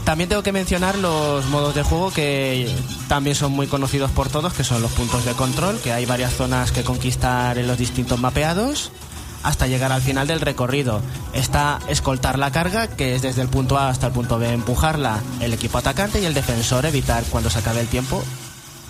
[0.04, 2.70] También tengo que mencionar los modos de juego que
[3.08, 6.34] también son muy conocidos por todos, que son los puntos de control, que hay varias
[6.34, 8.92] zonas que conquistar en los distintos mapeados
[9.44, 11.02] hasta llegar al final del recorrido.
[11.34, 15.20] Está escoltar la carga, que es desde el punto A hasta el punto B empujarla
[15.40, 18.24] el equipo atacante y el defensor evitar cuando se acabe el tiempo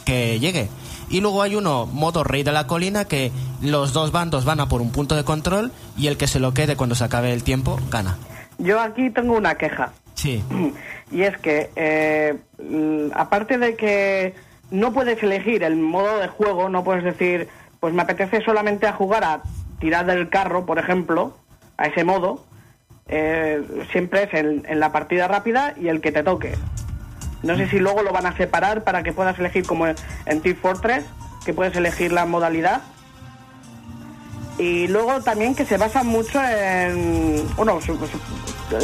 [0.06, 0.70] que llegue.
[1.10, 3.32] Y luego hay uno, modo rey de la colina, que
[3.62, 6.54] los dos bandos van a por un punto de control y el que se lo
[6.54, 8.18] quede cuando se acabe el tiempo gana.
[8.58, 9.91] Yo aquí tengo una queja.
[10.16, 10.43] Sí.
[11.12, 14.34] Y es que, eh, mm, aparte de que
[14.70, 17.49] no puedes elegir el modo de juego, no puedes decir,
[17.82, 19.41] pues me apetece solamente a jugar a
[19.82, 21.36] tirar del carro, por ejemplo,
[21.78, 22.46] a ese modo,
[23.08, 23.62] eh,
[23.92, 26.56] siempre es en, la partida rápida y el que te toque.
[27.44, 30.56] No sé si luego lo van a separar para que puedas elegir como en Team
[30.56, 31.04] Fortress,
[31.44, 32.82] que puedes elegir la modalidad.
[34.58, 37.44] Y luego también que se basa mucho en...
[37.56, 37.80] Bueno,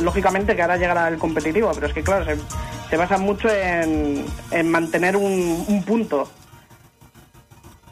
[0.02, 2.36] lógicamente que ahora llegará el competitivo, pero es que claro, se,
[2.90, 6.28] se basa mucho en, en mantener un punto.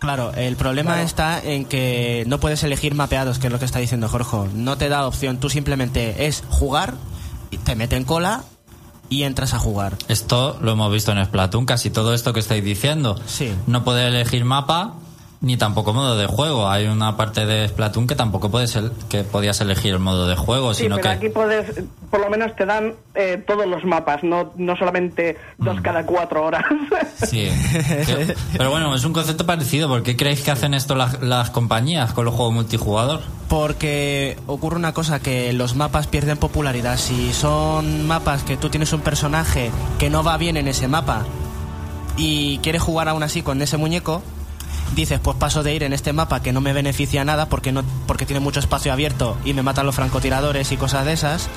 [0.06, 3.80] Claro, el problema está en que no puedes elegir mapeados, que es lo que está
[3.80, 4.38] diciendo Jorge.
[4.54, 6.94] No te da opción, tú simplemente es jugar,
[7.52, 8.44] y te mete en cola
[9.10, 9.98] y entras a jugar.
[10.08, 13.20] Esto lo hemos visto en Splatoon, casi todo esto que estáis diciendo.
[13.26, 13.54] Sí.
[13.68, 14.94] No puedes elegir mapa
[15.46, 16.68] ni tampoco modo de juego.
[16.68, 20.36] Hay una parte de Splatoon que tampoco puedes el- que podías elegir el modo de
[20.36, 23.84] juego, Sí, sino pero que aquí puedes, por lo menos te dan eh, todos los
[23.86, 26.64] mapas, no, no solamente dos cada cuatro horas.
[27.30, 27.48] Sí.
[28.06, 29.88] Que- Pero bueno, es un concepto parecido.
[29.88, 33.22] ¿Por qué creéis que hacen esto las, las compañías con los juegos multijugador?
[33.48, 36.98] Porque ocurre una cosa que los mapas pierden popularidad.
[36.98, 39.70] Si son mapas que tú tienes un personaje
[40.00, 41.24] que no va bien en ese mapa
[42.18, 44.24] y quieres jugar aún así con ese muñeco,
[44.96, 47.84] dices, pues paso de ir en este mapa que no me beneficia nada porque no
[48.08, 51.50] porque tiene mucho espacio abierto y me matan los francotiradores y cosas de esas,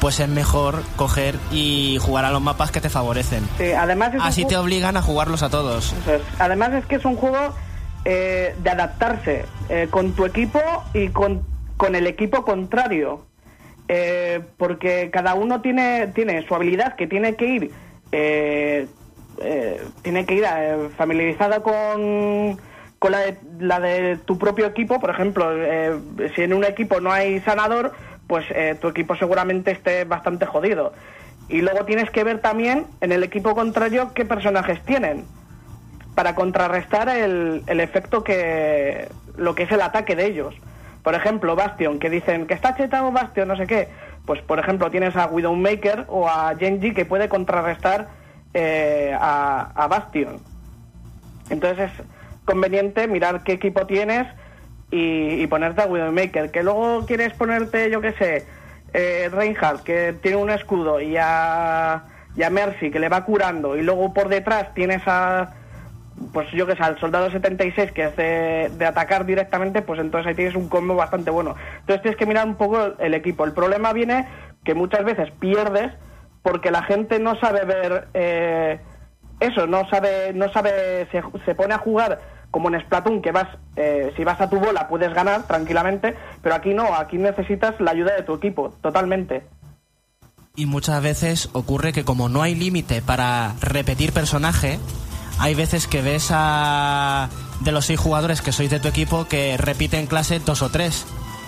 [0.00, 3.44] pues es mejor coger y jugar a los mapas que te favorecen.
[3.58, 5.92] Sí, además Así te obligan a jugarlos a todos.
[5.92, 6.22] Eso es.
[6.38, 7.54] Además es que es un juego
[8.04, 10.60] eh, de adaptarse eh, con tu equipo
[10.94, 11.42] y con,
[11.76, 13.26] con el equipo contrario.
[13.86, 17.70] Eh, porque cada uno tiene, tiene su habilidad que tiene que ir
[18.12, 18.86] eh,
[19.42, 20.44] eh, tiene que ir
[20.96, 22.58] familiarizada con,
[23.04, 24.98] con la, de, la de tu propio equipo.
[24.98, 25.94] Por ejemplo, eh,
[26.34, 27.92] si en un equipo no hay sanador,
[28.26, 30.94] pues eh, tu equipo seguramente esté bastante jodido.
[31.50, 35.26] Y luego tienes que ver también en el equipo contrario qué personajes tienen
[36.14, 40.54] para contrarrestar el, el efecto que lo que es el ataque de ellos.
[41.02, 43.88] Por ejemplo, Bastion, que dicen que está chetado Bastion, no sé qué.
[44.24, 48.08] Pues, por ejemplo, tienes a Widowmaker o a Genji que puede contrarrestar
[48.54, 50.38] eh, a, a Bastion.
[51.50, 52.13] Entonces es
[52.44, 54.26] conveniente mirar qué equipo tienes
[54.90, 56.50] y, ponerte a Widowmaker.
[56.50, 58.46] Que luego quieres ponerte, yo qué sé,
[58.92, 62.04] eh, Reinhardt, que tiene un escudo, y a,
[62.36, 65.54] y a Mercy, que le va curando, y luego por detrás tienes a,
[66.32, 70.28] pues yo que sé, al soldado 76, que es de, de atacar directamente, pues entonces
[70.28, 71.56] ahí tienes un combo bastante bueno.
[71.80, 73.44] Entonces tienes que mirar un poco el, el equipo.
[73.44, 74.28] El problema viene
[74.64, 75.92] que muchas veces pierdes
[76.42, 78.78] porque la gente no sabe ver eh,
[79.40, 82.20] eso, no sabe, no sabe, se, se pone a jugar
[82.54, 86.54] como en Splatoon, que vas, eh, si vas a tu bola puedes ganar tranquilamente, pero
[86.54, 89.42] aquí no, aquí necesitas la ayuda de tu equipo, totalmente.
[90.54, 94.78] Y muchas veces ocurre que como no hay límite para repetir personaje,
[95.40, 97.28] hay veces que ves a
[97.58, 101.06] de los seis jugadores que sois de tu equipo que repiten clase dos o tres.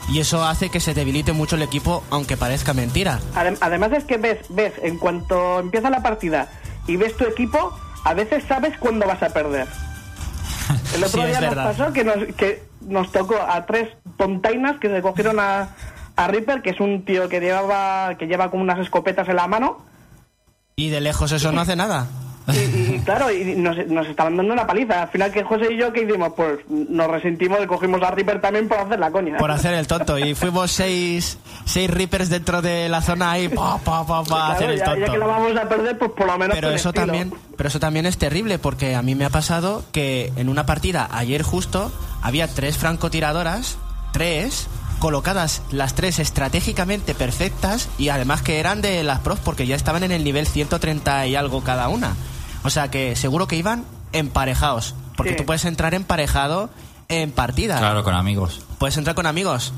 [0.09, 3.21] Y eso hace que se debilite mucho el equipo, aunque parezca mentira.
[3.37, 6.49] Adem- Además es que ves, ves, en cuanto empieza la partida
[6.89, 7.73] y ves tu equipo,
[8.05, 9.69] a veces sabes cuándo vas a perder.
[10.95, 11.77] El otro Sí, día nos verdad.
[11.77, 15.69] pasó que nos, que nos tocó a tres tontainas que se cogieron a,
[16.17, 19.47] a Reaper, que es un tío que llevaba que lleva como unas escopetas en la
[19.47, 19.85] mano.
[20.77, 22.07] Y de lejos eso no hace nada.
[22.49, 25.03] Y, y claro, y nos, nos estaban dando una paliza.
[25.03, 26.33] Al final que José y yo, ¿qué hicimos?
[26.37, 29.37] Pues nos resentimos y cogimos a Reaper también por hacer la coña.
[29.39, 30.19] Por hacer el tonto.
[30.19, 34.53] Y fuimos seis, seis Reapers dentro de la zona ahí pa, pa, pa, pa, Claro,
[34.53, 35.27] hacer el ya, ya que la tonto.
[35.27, 37.07] vamos a perder, pues por lo menos Pero eso estilo.
[37.07, 40.67] también, pero eso también es terrible porque a mí me ha pasado que en una
[40.67, 41.91] partida ayer justo
[42.23, 43.79] había tres francotiradoras,
[44.13, 44.69] tres
[44.99, 50.03] colocadas las tres estratégicamente perfectas y además que eran de las pros porque ya estaban
[50.05, 52.15] en el nivel 130 y algo cada una.
[52.67, 55.37] O sea que seguro que iban emparejados, porque Sí.
[55.37, 56.69] tú puedes entrar emparejado
[57.09, 57.79] en partida.
[57.79, 58.61] Claro, con amigos.
[58.79, 59.73] Puedes entrar con amigos.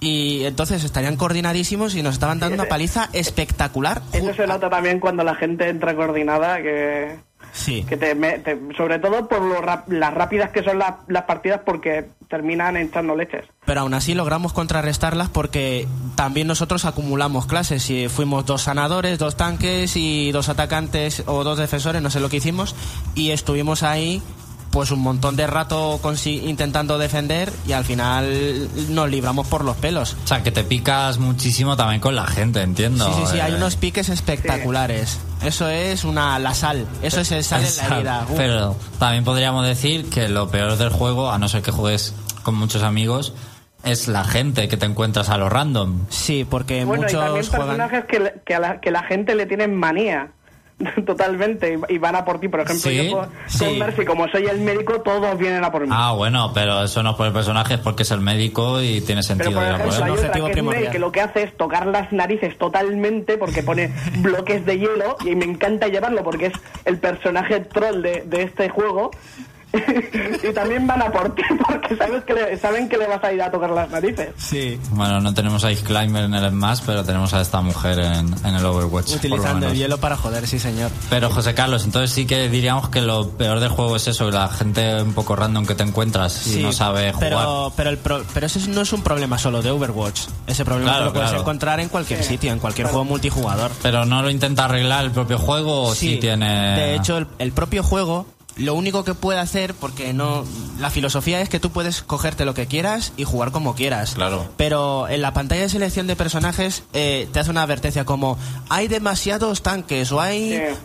[0.00, 4.00] Y entonces estarían coordinadísimos y nos estaban dando una paliza espectacular.
[4.12, 7.18] Eso se nota también cuando la gente entra coordinada, que
[7.52, 7.84] Sí.
[7.88, 11.24] Que te, me- te- sobre todo por lo rap- las rápidas que son la- las
[11.24, 13.44] partidas porque terminan echando leches.
[13.66, 17.82] Pero aún así logramos contrarrestarlas porque también nosotros acumulamos clases.
[17.82, 22.28] Si fuimos dos sanadores, dos tanques y dos atacantes o dos defensores, no sé lo
[22.28, 22.74] que hicimos,
[23.14, 24.22] y estuvimos ahí
[24.70, 29.76] pues un montón de rato consi- intentando defender y al final nos libramos por los
[29.76, 30.16] pelos.
[30.24, 33.06] O sea, que te picas muchísimo también con la gente, entiendo.
[33.06, 35.18] Sí, sí, sí, hay Eh, unos piques espectaculares.
[35.42, 38.26] Eso es una la sal, eso es el sal en la herida.
[38.30, 38.36] Uf.
[38.36, 42.54] Pero también podríamos decir que lo peor del juego, a no ser que juegues con
[42.54, 43.32] muchos amigos,
[43.82, 46.00] es la gente que te encuentras a lo random.
[46.10, 47.68] Sí, porque Bueno, y también muchos juegan...
[47.76, 50.32] personajes que, que, a la, que la gente le tienen manía.
[51.06, 52.48] Totalmente, y- van a por ti.
[52.48, 53.64] Por ejemplo, Sí, yo con, sí.
[53.64, 55.88] con Mercy, como soy el médico, todos vienen a por mí.
[55.92, 59.00] Ah, bueno, pero eso no es por el personaje, es porque es el médico y
[59.02, 60.02] tiene Pero sentido a por ejemplo, él.
[60.02, 63.92] hay otra que es que lo que hace es tocar las narices totalmente porque pone
[64.18, 66.52] bloques de hielo y me encanta llevarlo porque es
[66.84, 69.10] el personaje troll de, de este juego.
[70.48, 73.32] y también van a por ti porque sabes que le- saben que le vas a
[73.32, 74.30] ir a tocar las narices.
[74.36, 77.98] Sí, Bueno, no tenemos a Ice Climber en el Smash, pero tenemos a esta mujer
[78.00, 79.14] en, en el Overwatch.
[79.14, 80.90] utilizando el hielo para joder, sí señor.
[81.08, 84.48] Pero José Carlos, entonces sí que diríamos que lo peor del juego es eso, la
[84.48, 87.28] gente un poco random que te encuentras y Sí, no sabe jugar.
[87.30, 90.22] Pero, pero, el pro- pero ese no es un problema solo de Overwatch.
[90.46, 91.42] Ese problema Claro, lo puedes claro.
[91.42, 93.70] encontrar en cualquier sitio, en cualquier juego multijugador.
[93.82, 96.74] Pero no lo intenta arreglar el propio juego o sí, tiene...
[96.76, 98.26] De hecho, el, el propio juego,
[98.60, 100.44] lo único que puede hacer, porque no.
[100.78, 104.14] La filosofía es que tú puedes cogerte lo que quieras y jugar como quieras.
[104.14, 104.46] Claro.
[104.56, 108.38] Pero en la pantalla de selección de personajes eh, te hace una advertencia como:
[108.68, 110.52] hay demasiados tanques o hay.
[110.52, 110.76] Sí.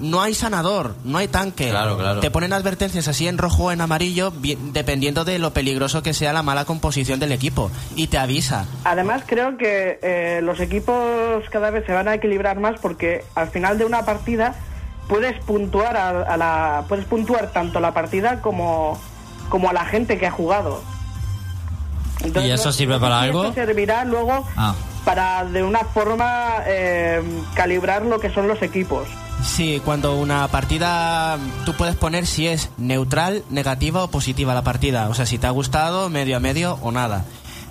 [0.00, 1.68] No hay sanador, no hay tanque.
[1.68, 2.20] Claro, claro.
[2.20, 4.32] Te ponen advertencias así en rojo o en amarillo,
[4.72, 7.70] dependiendo de lo peligroso que sea la mala composición del equipo.
[7.94, 8.64] Y te avisa.
[8.84, 13.50] Además, creo que eh, los equipos cada vez se van a equilibrar más porque al
[13.50, 14.54] final de una partida
[15.08, 18.98] puedes puntuar a, a la puedes puntuar tanto la partida como
[19.48, 20.82] como a la gente que ha jugado.
[22.24, 23.44] ¿Y eso sirve para y algo?
[23.44, 24.74] Esto servirá luego Ah.
[25.04, 27.22] para de una forma eh,
[27.54, 29.08] calibrar lo que son los equipos.
[29.42, 35.08] Sí, cuando una partida tú puedes poner si es neutral, negativa o positiva la partida.
[35.08, 37.24] O sea, si te ha gustado, medio a medio o nada.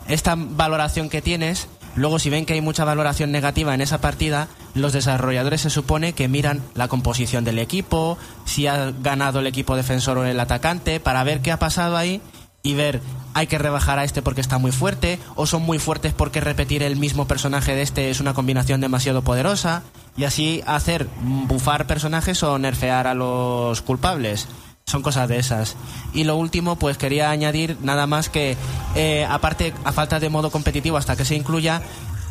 [0.07, 1.67] Esta valoración que tienes,
[1.97, 6.13] luego si ven que hay mucha valoración negativa en esa partida, los desarrolladores se supone
[6.13, 11.01] que miran la composición del equipo, si ha ganado el equipo defensor o el atacante,
[11.01, 12.21] para ver qué ha pasado ahí
[12.63, 13.01] y ver
[13.33, 16.83] hay que rebajar a este porque está muy fuerte o son muy fuertes porque repetir
[16.83, 19.83] el mismo personaje de este es una combinación demasiado poderosa
[20.17, 24.47] y así hacer bufar personajes o nerfear a los culpables.
[24.89, 25.75] Son cosas de esas.
[26.13, 28.55] Y lo último, pues quería añadir nada más que,
[28.95, 31.81] eh, aparte, a falta de modo competitivo hasta que se incluya,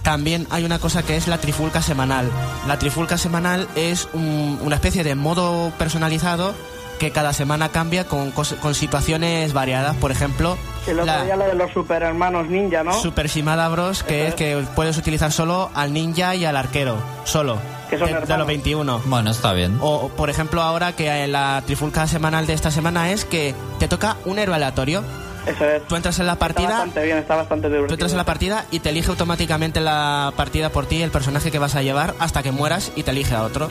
[0.03, 2.31] también hay una cosa que es la trifulca semanal.
[2.67, 6.55] La trifulca semanal es un- una especie de modo personalizado
[6.99, 9.95] que cada semana cambia con, con situaciones variadas.
[9.97, 12.95] Por ejemplo, El otro la día lo de los super hermanos ninja, ¿no?
[12.99, 17.59] Super Shimada Bros, que es que puedes utilizar solo al ninja y al arquero, solo,
[17.89, 18.39] Que son de, de hermanos.
[18.39, 19.03] los 21.
[19.07, 19.79] Bueno, está bien.
[19.81, 23.89] O, por ejemplo, ahora que en la trifulca semanal de esta semana es que te
[23.89, 25.03] toca un héroe aleatorio.
[25.47, 25.87] Eso es.
[25.87, 27.87] Tú entras en la Está partida, bastante bien, está bastante divertido.
[27.89, 31.53] tú entras en la partida y te elige automáticamente la partida por ti el personaje
[31.53, 33.71] que vas a llevar hasta que mueras y te elige a otro.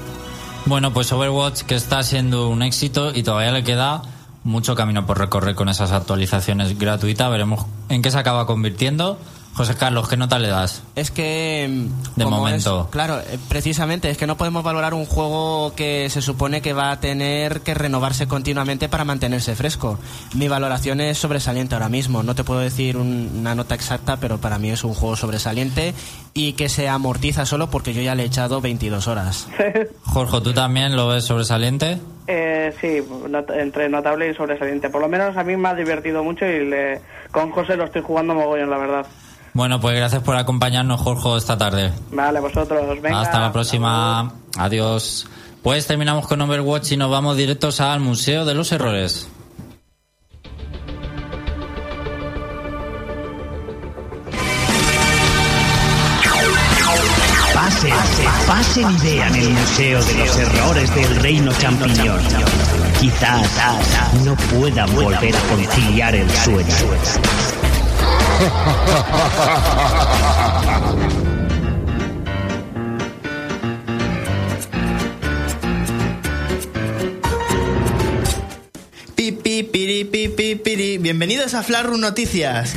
[0.66, 4.02] Bueno, pues Overwatch que está siendo un éxito y todavía le queda
[4.46, 7.30] mucho camino por recorrer con esas actualizaciones gratuitas.
[7.30, 9.18] Veremos en qué se acaba convirtiendo.
[9.56, 10.84] José Carlos, ¿qué nota le das?
[10.98, 11.66] Es que.
[11.70, 12.82] mm, De momento.
[12.84, 16.74] es- claro, eh, precisamente, es que no podemos valorar un juego que se supone que
[16.74, 19.98] va a tener que renovarse continuamente para mantenerse fresco.
[20.34, 22.22] Mi valoración es sobresaliente ahora mismo.
[22.22, 25.94] No te puedo decir un- una nota exacta, pero para mí es un juego sobresaliente
[26.34, 29.48] y que se amortiza solo porque yo ya le he echado 22 horas.
[30.04, 31.98] Jorge, ¿tú también lo ves sobresaliente?
[32.28, 34.90] Eh, sí, not- entre notable y sobresaliente.
[34.90, 37.00] Por lo menos a mí me ha divertido mucho y le-
[37.32, 39.06] con José lo estoy jugando mogollón, la verdad.
[39.56, 41.94] Bueno, pues gracias por acompañarnos, Jorge, esta tarde.
[42.12, 43.22] Vale, vosotros, venga.
[43.22, 44.34] Hasta la próxima.
[44.58, 45.26] Adiós.
[45.64, 49.30] Pues terminamos con Overwatch y nos vamos directos al Museo de los Errores.
[57.54, 57.94] Pasen,
[58.46, 62.20] pasen y vean el Museo de los Errores del Reino Champiñón.
[63.00, 63.50] Quizás
[64.26, 66.76] no puedan volver a conciliar el sueño.
[81.00, 82.74] Bienvenidos a Flarru Noticias.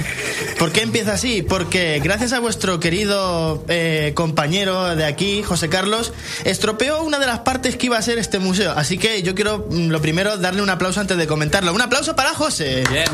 [0.59, 1.43] ¿Por qué empieza así?
[1.43, 6.13] Porque gracias a vuestro querido eh, compañero de aquí, José Carlos,
[6.45, 8.73] estropeó una de las partes que iba a ser este museo.
[8.77, 11.73] Así que yo quiero, mm, lo primero, darle un aplauso antes de comentarlo.
[11.73, 12.85] Un aplauso para José.
[12.91, 13.09] Bien.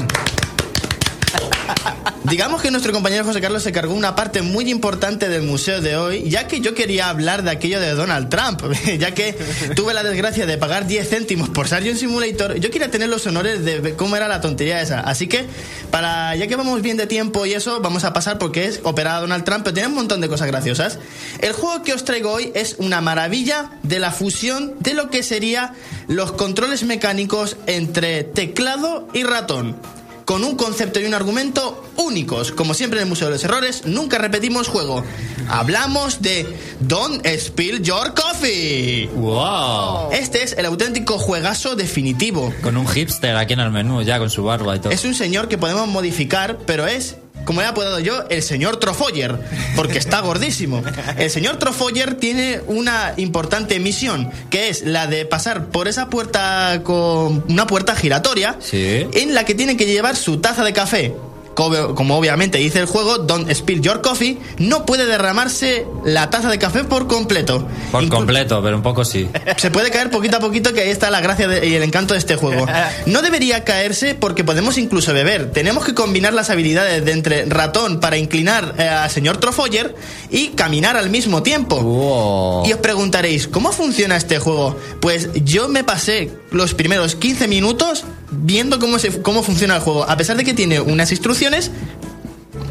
[2.25, 5.97] Digamos que nuestro compañero José Carlos se cargó una parte muy importante del museo de
[5.97, 8.63] hoy, ya que yo quería hablar de aquello de Donald Trump,
[8.99, 9.35] ya que
[9.77, 13.65] tuve la desgracia de pagar 10 céntimos por Sargent Simulator, yo quería tener los honores
[13.65, 15.01] de cómo era la tontería esa.
[15.01, 15.45] Así que,
[15.91, 19.21] para ya que vamos bien de tiempo y eso, vamos a pasar porque es operada
[19.21, 20.99] Donald Trump, pero tiene un montón de cosas graciosas.
[21.41, 25.23] El juego que os traigo hoy es una maravilla de la fusión de lo que
[25.23, 25.75] sería
[26.09, 29.77] los controles mecánicos entre teclado y ratón
[30.25, 32.53] con un concepto y un argumento únicos.
[32.53, 35.05] Como siempre en el Museo de los Errores, nunca repetimos juego.
[35.49, 36.47] Hablamos de
[36.81, 39.09] Don't Spill Your Coffee.
[39.15, 40.13] Wow.
[40.13, 42.53] Este es el auténtico juegazo definitivo.
[42.63, 44.93] Con un hipster aquí en el menú, ya con su barba y todo.
[44.93, 49.39] Es un señor que podemos modificar, pero es, como he apodado yo, el señor Trofoyer,
[49.77, 50.83] porque está gordísimo.
[51.17, 56.81] El señor Trofoyer tiene una importante misión, que es la de pasar por esa puerta
[56.83, 59.07] con una puerta giratoria, Sí.
[59.13, 61.15] en la que tiene que llevar su taza de café.
[61.55, 66.51] Como, como obviamente dice el juego, Don't Spill Your Coffee, no puede derramarse la taza
[66.51, 67.67] de café por completo.
[67.93, 69.29] Por Inclu- completo, pero un poco sí.
[69.57, 72.15] se puede caer poquito a poquito, que ahí está la gracia de- y el encanto
[72.15, 72.67] de este juego.
[73.07, 75.53] No debería caerse porque podemos incluso beber.
[75.53, 79.95] Tenemos que combinar las habilidades de entre ratón para inclinar eh, al señor Trofoyer
[80.31, 81.81] y caminar al mismo tiempo.
[81.81, 82.67] Wow.
[82.67, 84.77] Y os preguntaréis, ¿cómo funciona este juego?
[85.01, 88.05] Pues yo me pasé los primeros 15 minutos
[88.43, 90.09] viendo cómo, se, cómo funciona el juego.
[90.09, 91.71] A pesar de que tiene unas instrucciones,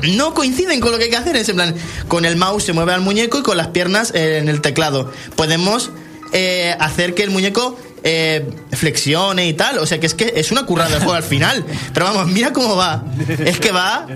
[0.03, 1.36] no coinciden con lo que hay que hacer.
[1.36, 1.76] Es en plan,
[2.07, 5.11] con el mouse se mueve al muñeco y con las piernas eh, en el teclado.
[5.36, 5.91] Podemos
[6.32, 9.80] eh, hacer que el muñeco eh, flexione y tal.
[9.80, 11.66] O sea que es que es una currada del juego al final.
[11.93, 13.03] Pero vamos, mira cómo va.
[13.45, 14.07] Es que va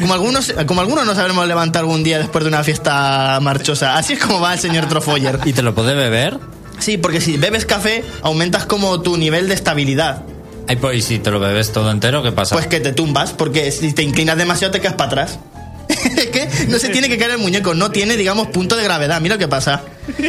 [0.00, 3.96] como algunos, como algunos nos sabremos levantar algún día después de una fiesta marchosa.
[3.96, 5.40] Así es como va el señor Trofoyer.
[5.44, 6.38] ¿Y te lo puede beber?
[6.78, 10.22] Sí, porque si bebes café, aumentas como tu nivel de estabilidad.
[10.66, 12.54] Ay, pues, ¿y si te lo bebes todo entero, qué pasa?
[12.54, 15.38] Pues que te tumbas, porque si te inclinas demasiado te caes para atrás.
[15.88, 19.20] es que no se tiene que caer el muñeco, no tiene, digamos, punto de gravedad.
[19.20, 19.82] Mira lo que pasa.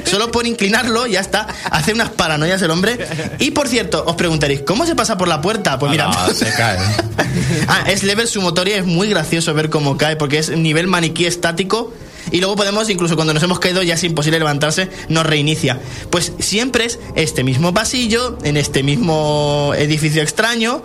[0.05, 1.47] Solo por inclinarlo, ya está.
[1.71, 2.97] Hace unas paranoias el hombre.
[3.39, 5.79] Y por cierto, os preguntaréis, ¿cómo se pasa por la puerta?
[5.79, 6.09] Pues mira.
[6.09, 6.79] Ah, no, se cae.
[7.67, 11.93] ah, es level sumotoria, es muy gracioso ver cómo cae, porque es nivel maniquí estático.
[12.31, 15.79] Y luego podemos, incluso cuando nos hemos caído, ya es imposible levantarse, nos reinicia.
[16.09, 20.83] Pues siempre es este mismo pasillo, en este mismo edificio extraño.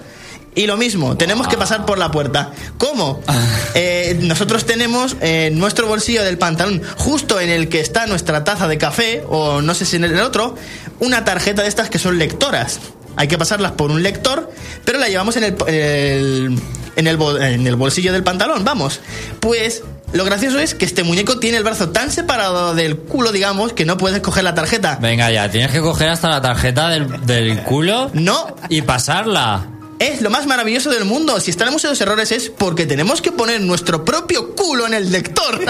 [0.55, 2.53] Y lo mismo, tenemos que pasar por la puerta.
[2.79, 3.21] ¿Cómo?
[3.75, 8.67] Eh, nosotros tenemos en nuestro bolsillo del pantalón, justo en el que está nuestra taza
[8.67, 10.57] de café, o no sé si en el otro,
[10.99, 12.81] una tarjeta de estas que son lectoras.
[13.15, 14.51] Hay que pasarlas por un lector,
[14.85, 16.61] pero la llevamos en el, en el,
[16.97, 19.01] en el, en el bolsillo del pantalón, vamos.
[19.39, 23.73] Pues lo gracioso es que este muñeco tiene el brazo tan separado del culo, digamos,
[23.73, 24.99] que no puedes coger la tarjeta.
[25.01, 29.67] Venga ya, tienes que coger hasta la tarjeta del, del culo No, y pasarla.
[29.99, 31.39] es lo más maravilloso del mundo.
[31.41, 35.13] Si estamos en los errores es porque tenemos que poner nuestro propio culo en el
[35.13, 35.61] lector.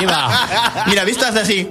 [0.00, 0.84] Viva.
[0.86, 1.68] Mira, visto hace así,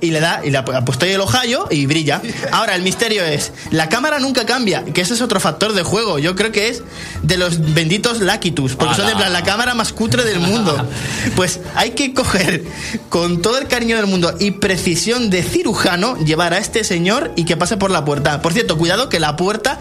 [0.00, 2.20] y le da, y le ahí el ojallo y brilla.
[2.52, 6.18] Ahora, el misterio es, la cámara nunca cambia, que ese es otro factor de juego.
[6.18, 6.82] Yo creo que es
[7.22, 10.76] de los benditos Lakitus, porque son en plan la cámara más cutre del mundo.
[11.36, 12.64] Pues hay que coger
[13.08, 17.44] con todo el cariño del mundo y precisión de cirujano, llevar a este señor y
[17.44, 18.42] que pase por la puerta.
[18.42, 19.78] Por cierto, cuidado que la puerta,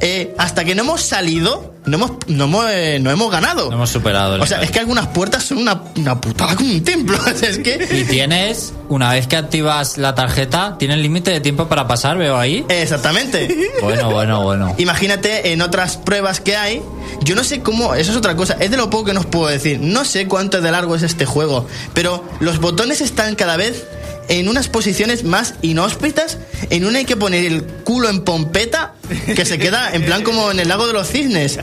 [0.00, 3.68] eh, hasta que no hemos salido, no hemos, no hemos, eh, no hemos ganado.
[3.68, 4.36] No hemos superado.
[4.36, 7.18] el O sea, es que algunas puertas son una, una putada como un templo.
[7.28, 7.86] O sea, es que...
[7.90, 12.36] Y tienes, una vez que activas la tarjeta, tienes límite de tiempo para pasar, veo
[12.36, 12.64] ahí.
[12.68, 13.48] Exactamente.
[13.80, 14.74] Bueno, bueno, bueno.
[14.78, 16.82] Imagínate en otras pruebas que hay.
[17.22, 19.46] Yo no sé cómo, eso es otra cosa, es de lo poco que nos puedo
[19.46, 19.78] decir.
[19.80, 23.86] No sé cuánto de largo es este juego, pero los botones están cada vez
[24.28, 26.38] en unas posiciones más inhóspitas.
[26.70, 28.94] En una hay que poner el culo en pompeta,
[29.34, 31.58] que se queda en plan como en el lago de los cisnes.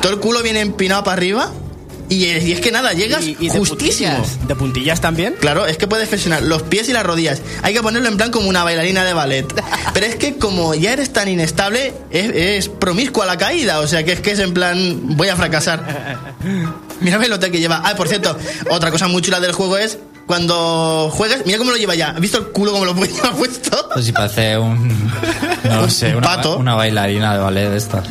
[0.00, 1.52] Todo el culo viene empinado para arriba.
[2.10, 4.10] Y es, y es que nada, llegas Y, y de justísimo.
[4.18, 4.46] puntillas.
[4.46, 5.36] ¿De puntillas también?
[5.40, 7.40] Claro, es que puedes flexionar los pies y las rodillas.
[7.62, 9.46] Hay que ponerlo en plan como una bailarina de ballet.
[9.94, 13.80] Pero es que como ya eres tan inestable, es, es promiscua la caída.
[13.80, 16.36] O sea, que es que es en plan, voy a fracasar.
[17.00, 17.80] Mira el hotel que lleva.
[17.82, 18.36] Ah, por cierto,
[18.70, 19.96] otra cosa muy chula del juego es
[20.26, 22.10] cuando juegas, mira cómo lo lleva ya.
[22.10, 23.88] ¿Has visto el culo como lo lleva puesto?
[23.92, 24.88] Pues si parece un.
[25.64, 26.56] No lo sé, Un una, pato.
[26.58, 28.02] una bailarina de ballet de esta.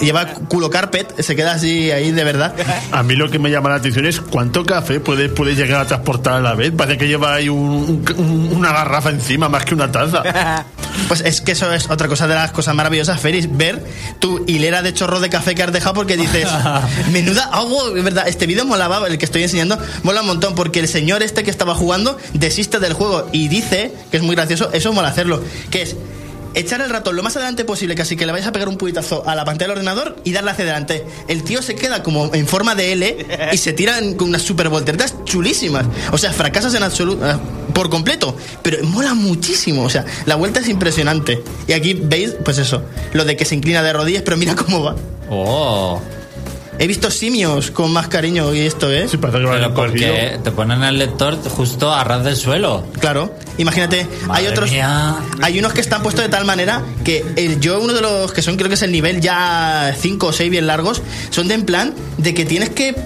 [0.00, 2.54] Lleva culo carpet, se queda así ahí de verdad.
[2.92, 5.86] A mí lo que me llama la atención es cuánto café puede, puede llegar a
[5.86, 6.72] transportar a la vez.
[6.76, 10.22] Parece que lleva ahí un- un- una garrafa encima más que una taza.
[11.08, 13.82] Pues es que eso es otra cosa de las cosas maravillosas, Feris, ver
[14.18, 16.46] tu hilera de chorro de café que has dejado porque dices,
[17.12, 20.80] menuda agua, de verdad, este vídeo molaba, el que estoy enseñando, mola un montón porque
[20.80, 24.70] el señor este que estaba jugando desiste del juego y dice, que es muy gracioso,
[24.72, 25.96] eso mola hacerlo, que es
[26.54, 29.26] echar el ratón lo más adelante posible, casi que le vayas a pegar un puñetazo
[29.26, 31.04] a la pantalla del ordenador y darle hacia adelante.
[31.28, 34.68] El tío se queda como en forma de L y se tiran con unas super
[34.68, 35.86] volteretas chulísimas.
[36.10, 37.36] O sea, fracasas en absoluto, eh,
[37.72, 39.82] por completo, pero mola muchísimo.
[39.82, 41.42] O sea, la vuelta es impresionante.
[41.66, 42.82] Y aquí veis, pues eso,
[43.12, 44.96] lo de que se inclina de rodillas, pero mira cómo va.
[45.30, 46.00] Oh.
[46.78, 49.06] He visto simios con más cariño y esto, ¿eh?
[49.08, 52.86] Sí, parece que Pero el porque te ponen el lector justo a ras del suelo.
[52.98, 55.16] Claro, imagínate, hay otros, mía.
[55.42, 58.42] hay unos que están puestos de tal manera que el, yo uno de los que
[58.42, 61.64] son creo que es el nivel ya 5 o 6 bien largos, son de en
[61.64, 62.96] plan de que tienes que,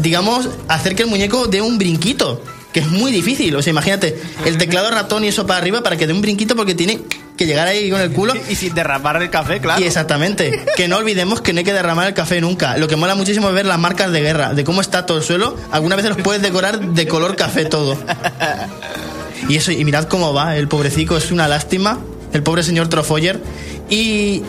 [0.00, 2.42] digamos, hacer que el muñeco dé un brinquito,
[2.72, 5.96] que es muy difícil, o sea, imagínate, el teclado ratón y eso para arriba para
[5.96, 7.00] que dé un brinquito porque tiene
[7.40, 8.34] que llegar ahí con el culo.
[8.50, 9.80] Y sin derramar el café, claro.
[9.80, 12.76] Y exactamente, que no olvidemos que no hay que derramar el café nunca.
[12.76, 15.24] Lo que mola muchísimo es ver las marcas de guerra, de cómo está todo el
[15.24, 15.56] suelo.
[15.72, 17.96] Algunas veces los puedes decorar de color café todo.
[19.48, 21.98] Y eso, y mirad cómo va, el pobrecico, es una lástima,
[22.34, 23.40] el pobre señor Trofoyer.
[23.88, 24.42] Y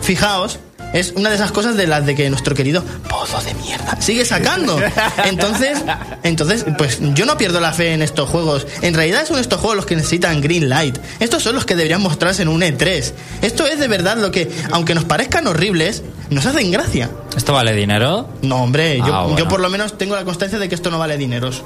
[0.00, 0.60] fijaos,
[0.94, 4.24] es una de esas cosas de las de que nuestro querido pozo de mierda sigue
[4.24, 4.80] sacando.
[5.24, 5.78] Entonces,
[6.22, 8.66] entonces, pues yo no pierdo la fe en estos juegos.
[8.80, 10.98] En realidad son estos juegos los que necesitan green light.
[11.20, 13.12] Estos son los que deberían mostrarse en un E3.
[13.42, 17.10] Esto es de verdad lo que, aunque nos parezcan horribles, nos hacen gracia.
[17.36, 18.28] ¿Esto vale dinero?
[18.42, 19.38] No, hombre, yo, Ah, bueno.
[19.38, 21.62] yo por lo menos tengo la constancia de que esto no vale dineros.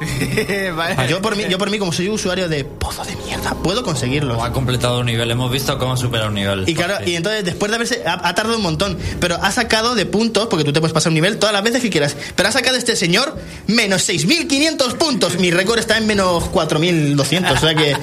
[0.76, 1.08] Vale.
[1.08, 4.38] Yo por mí, yo por mí como soy usuario de pozo de mierda, puedo conseguirlos.
[4.38, 5.30] O ha completado un nivel.
[5.30, 6.68] Hemos visto cómo supera un nivel.
[6.68, 8.02] Y claro, y entonces después de haberse.
[8.06, 11.10] Ha, ha tardado un montón, pero ha sacado de puntos, porque tú te puedes pasar
[11.10, 12.16] un nivel todas las veces que quieras.
[12.34, 13.36] Pero ha sacado este señor
[13.66, 15.38] menos 6.500 puntos.
[15.38, 17.52] Mi récord está en menos 4.200.
[17.52, 17.96] O sea que.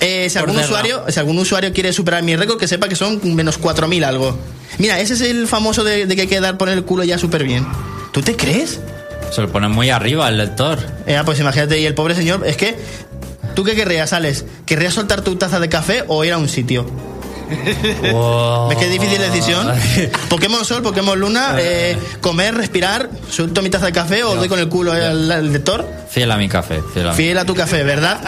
[0.00, 2.96] eh, si, Por algún usuario, si algún usuario quiere superar mi récord, que sepa que
[2.96, 4.38] son menos 4.000 algo.
[4.78, 7.18] Mira, ese es el famoso de, de que hay que dar poner el culo ya
[7.18, 7.66] súper bien.
[8.12, 8.80] ¿Tú te crees?
[9.30, 10.78] Se lo pone muy arriba el lector.
[11.06, 12.76] Eh, pues imagínate, y el pobre señor, es que.
[13.54, 14.44] ¿Tú qué querrías, Alex?
[14.66, 16.86] ¿Querrías soltar tu taza de café o ir a un sitio?
[18.10, 18.68] Wow.
[18.68, 19.68] ¿Ves qué difícil decisión?
[20.28, 24.58] Pokémon Sol, Pokémon Luna, eh, comer, respirar, suelto mi taza de café o doy con
[24.58, 25.86] el culo al, al lector.
[26.14, 26.80] Fiel a mi café.
[26.92, 27.16] Fiel a mi.
[27.16, 28.20] Fiel a tu café, ¿verdad?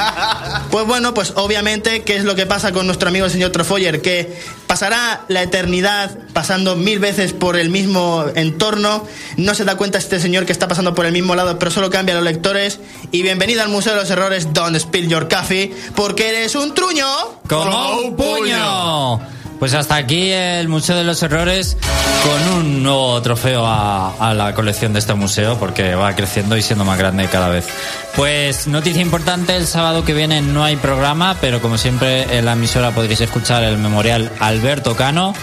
[0.72, 4.03] Pues bueno, pues obviamente, ¿qué es lo que pasa con nuestro amigo el señor Trofoyer?
[4.03, 9.07] Que pasará la eternidad pasando mil veces por el mismo entorno,
[9.37, 11.89] no se da cuenta este señor que está pasando por el mismo lado, pero solo
[11.89, 12.80] cambia los lectores.
[13.12, 17.07] Y bienvenido al Museo de los Errores, Don't Spill Your Coffee, porque eres un truño.
[17.47, 19.36] ¡Como un puño!
[19.59, 21.76] Pues hasta aquí el Museo de los Errores
[22.22, 26.84] con un nuevo trofeo a, la colección de este museo porque va creciendo y siendo
[26.84, 27.66] más grande cada vez.
[28.14, 32.52] Pues noticia importante, el sábado que viene no hay programa, pero como siempre en la
[32.52, 35.34] emisora podréis escuchar el memorial Alberto Cano.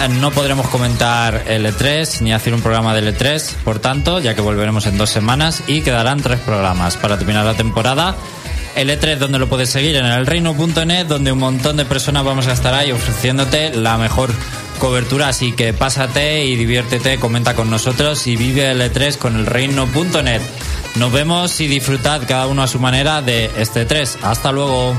[0.00, 4.34] Eh, No podremos comentar el E3 ni hacer un programa del E3, por tanto, ya
[4.34, 8.16] que volveremos en dos semanas y quedarán tres programas para terminar la temporada.
[8.76, 12.52] El E3 donde lo puedes seguir en elreino.net donde un montón de personas vamos a
[12.52, 14.30] estar ahí ofreciéndote la mejor
[14.78, 20.42] cobertura, así que pásate y diviértete, comenta con nosotros y vive el E3 con elreino.net.
[20.96, 24.18] Nos vemos y disfrutad cada uno a su manera de este 3.
[24.22, 24.94] Hasta luego.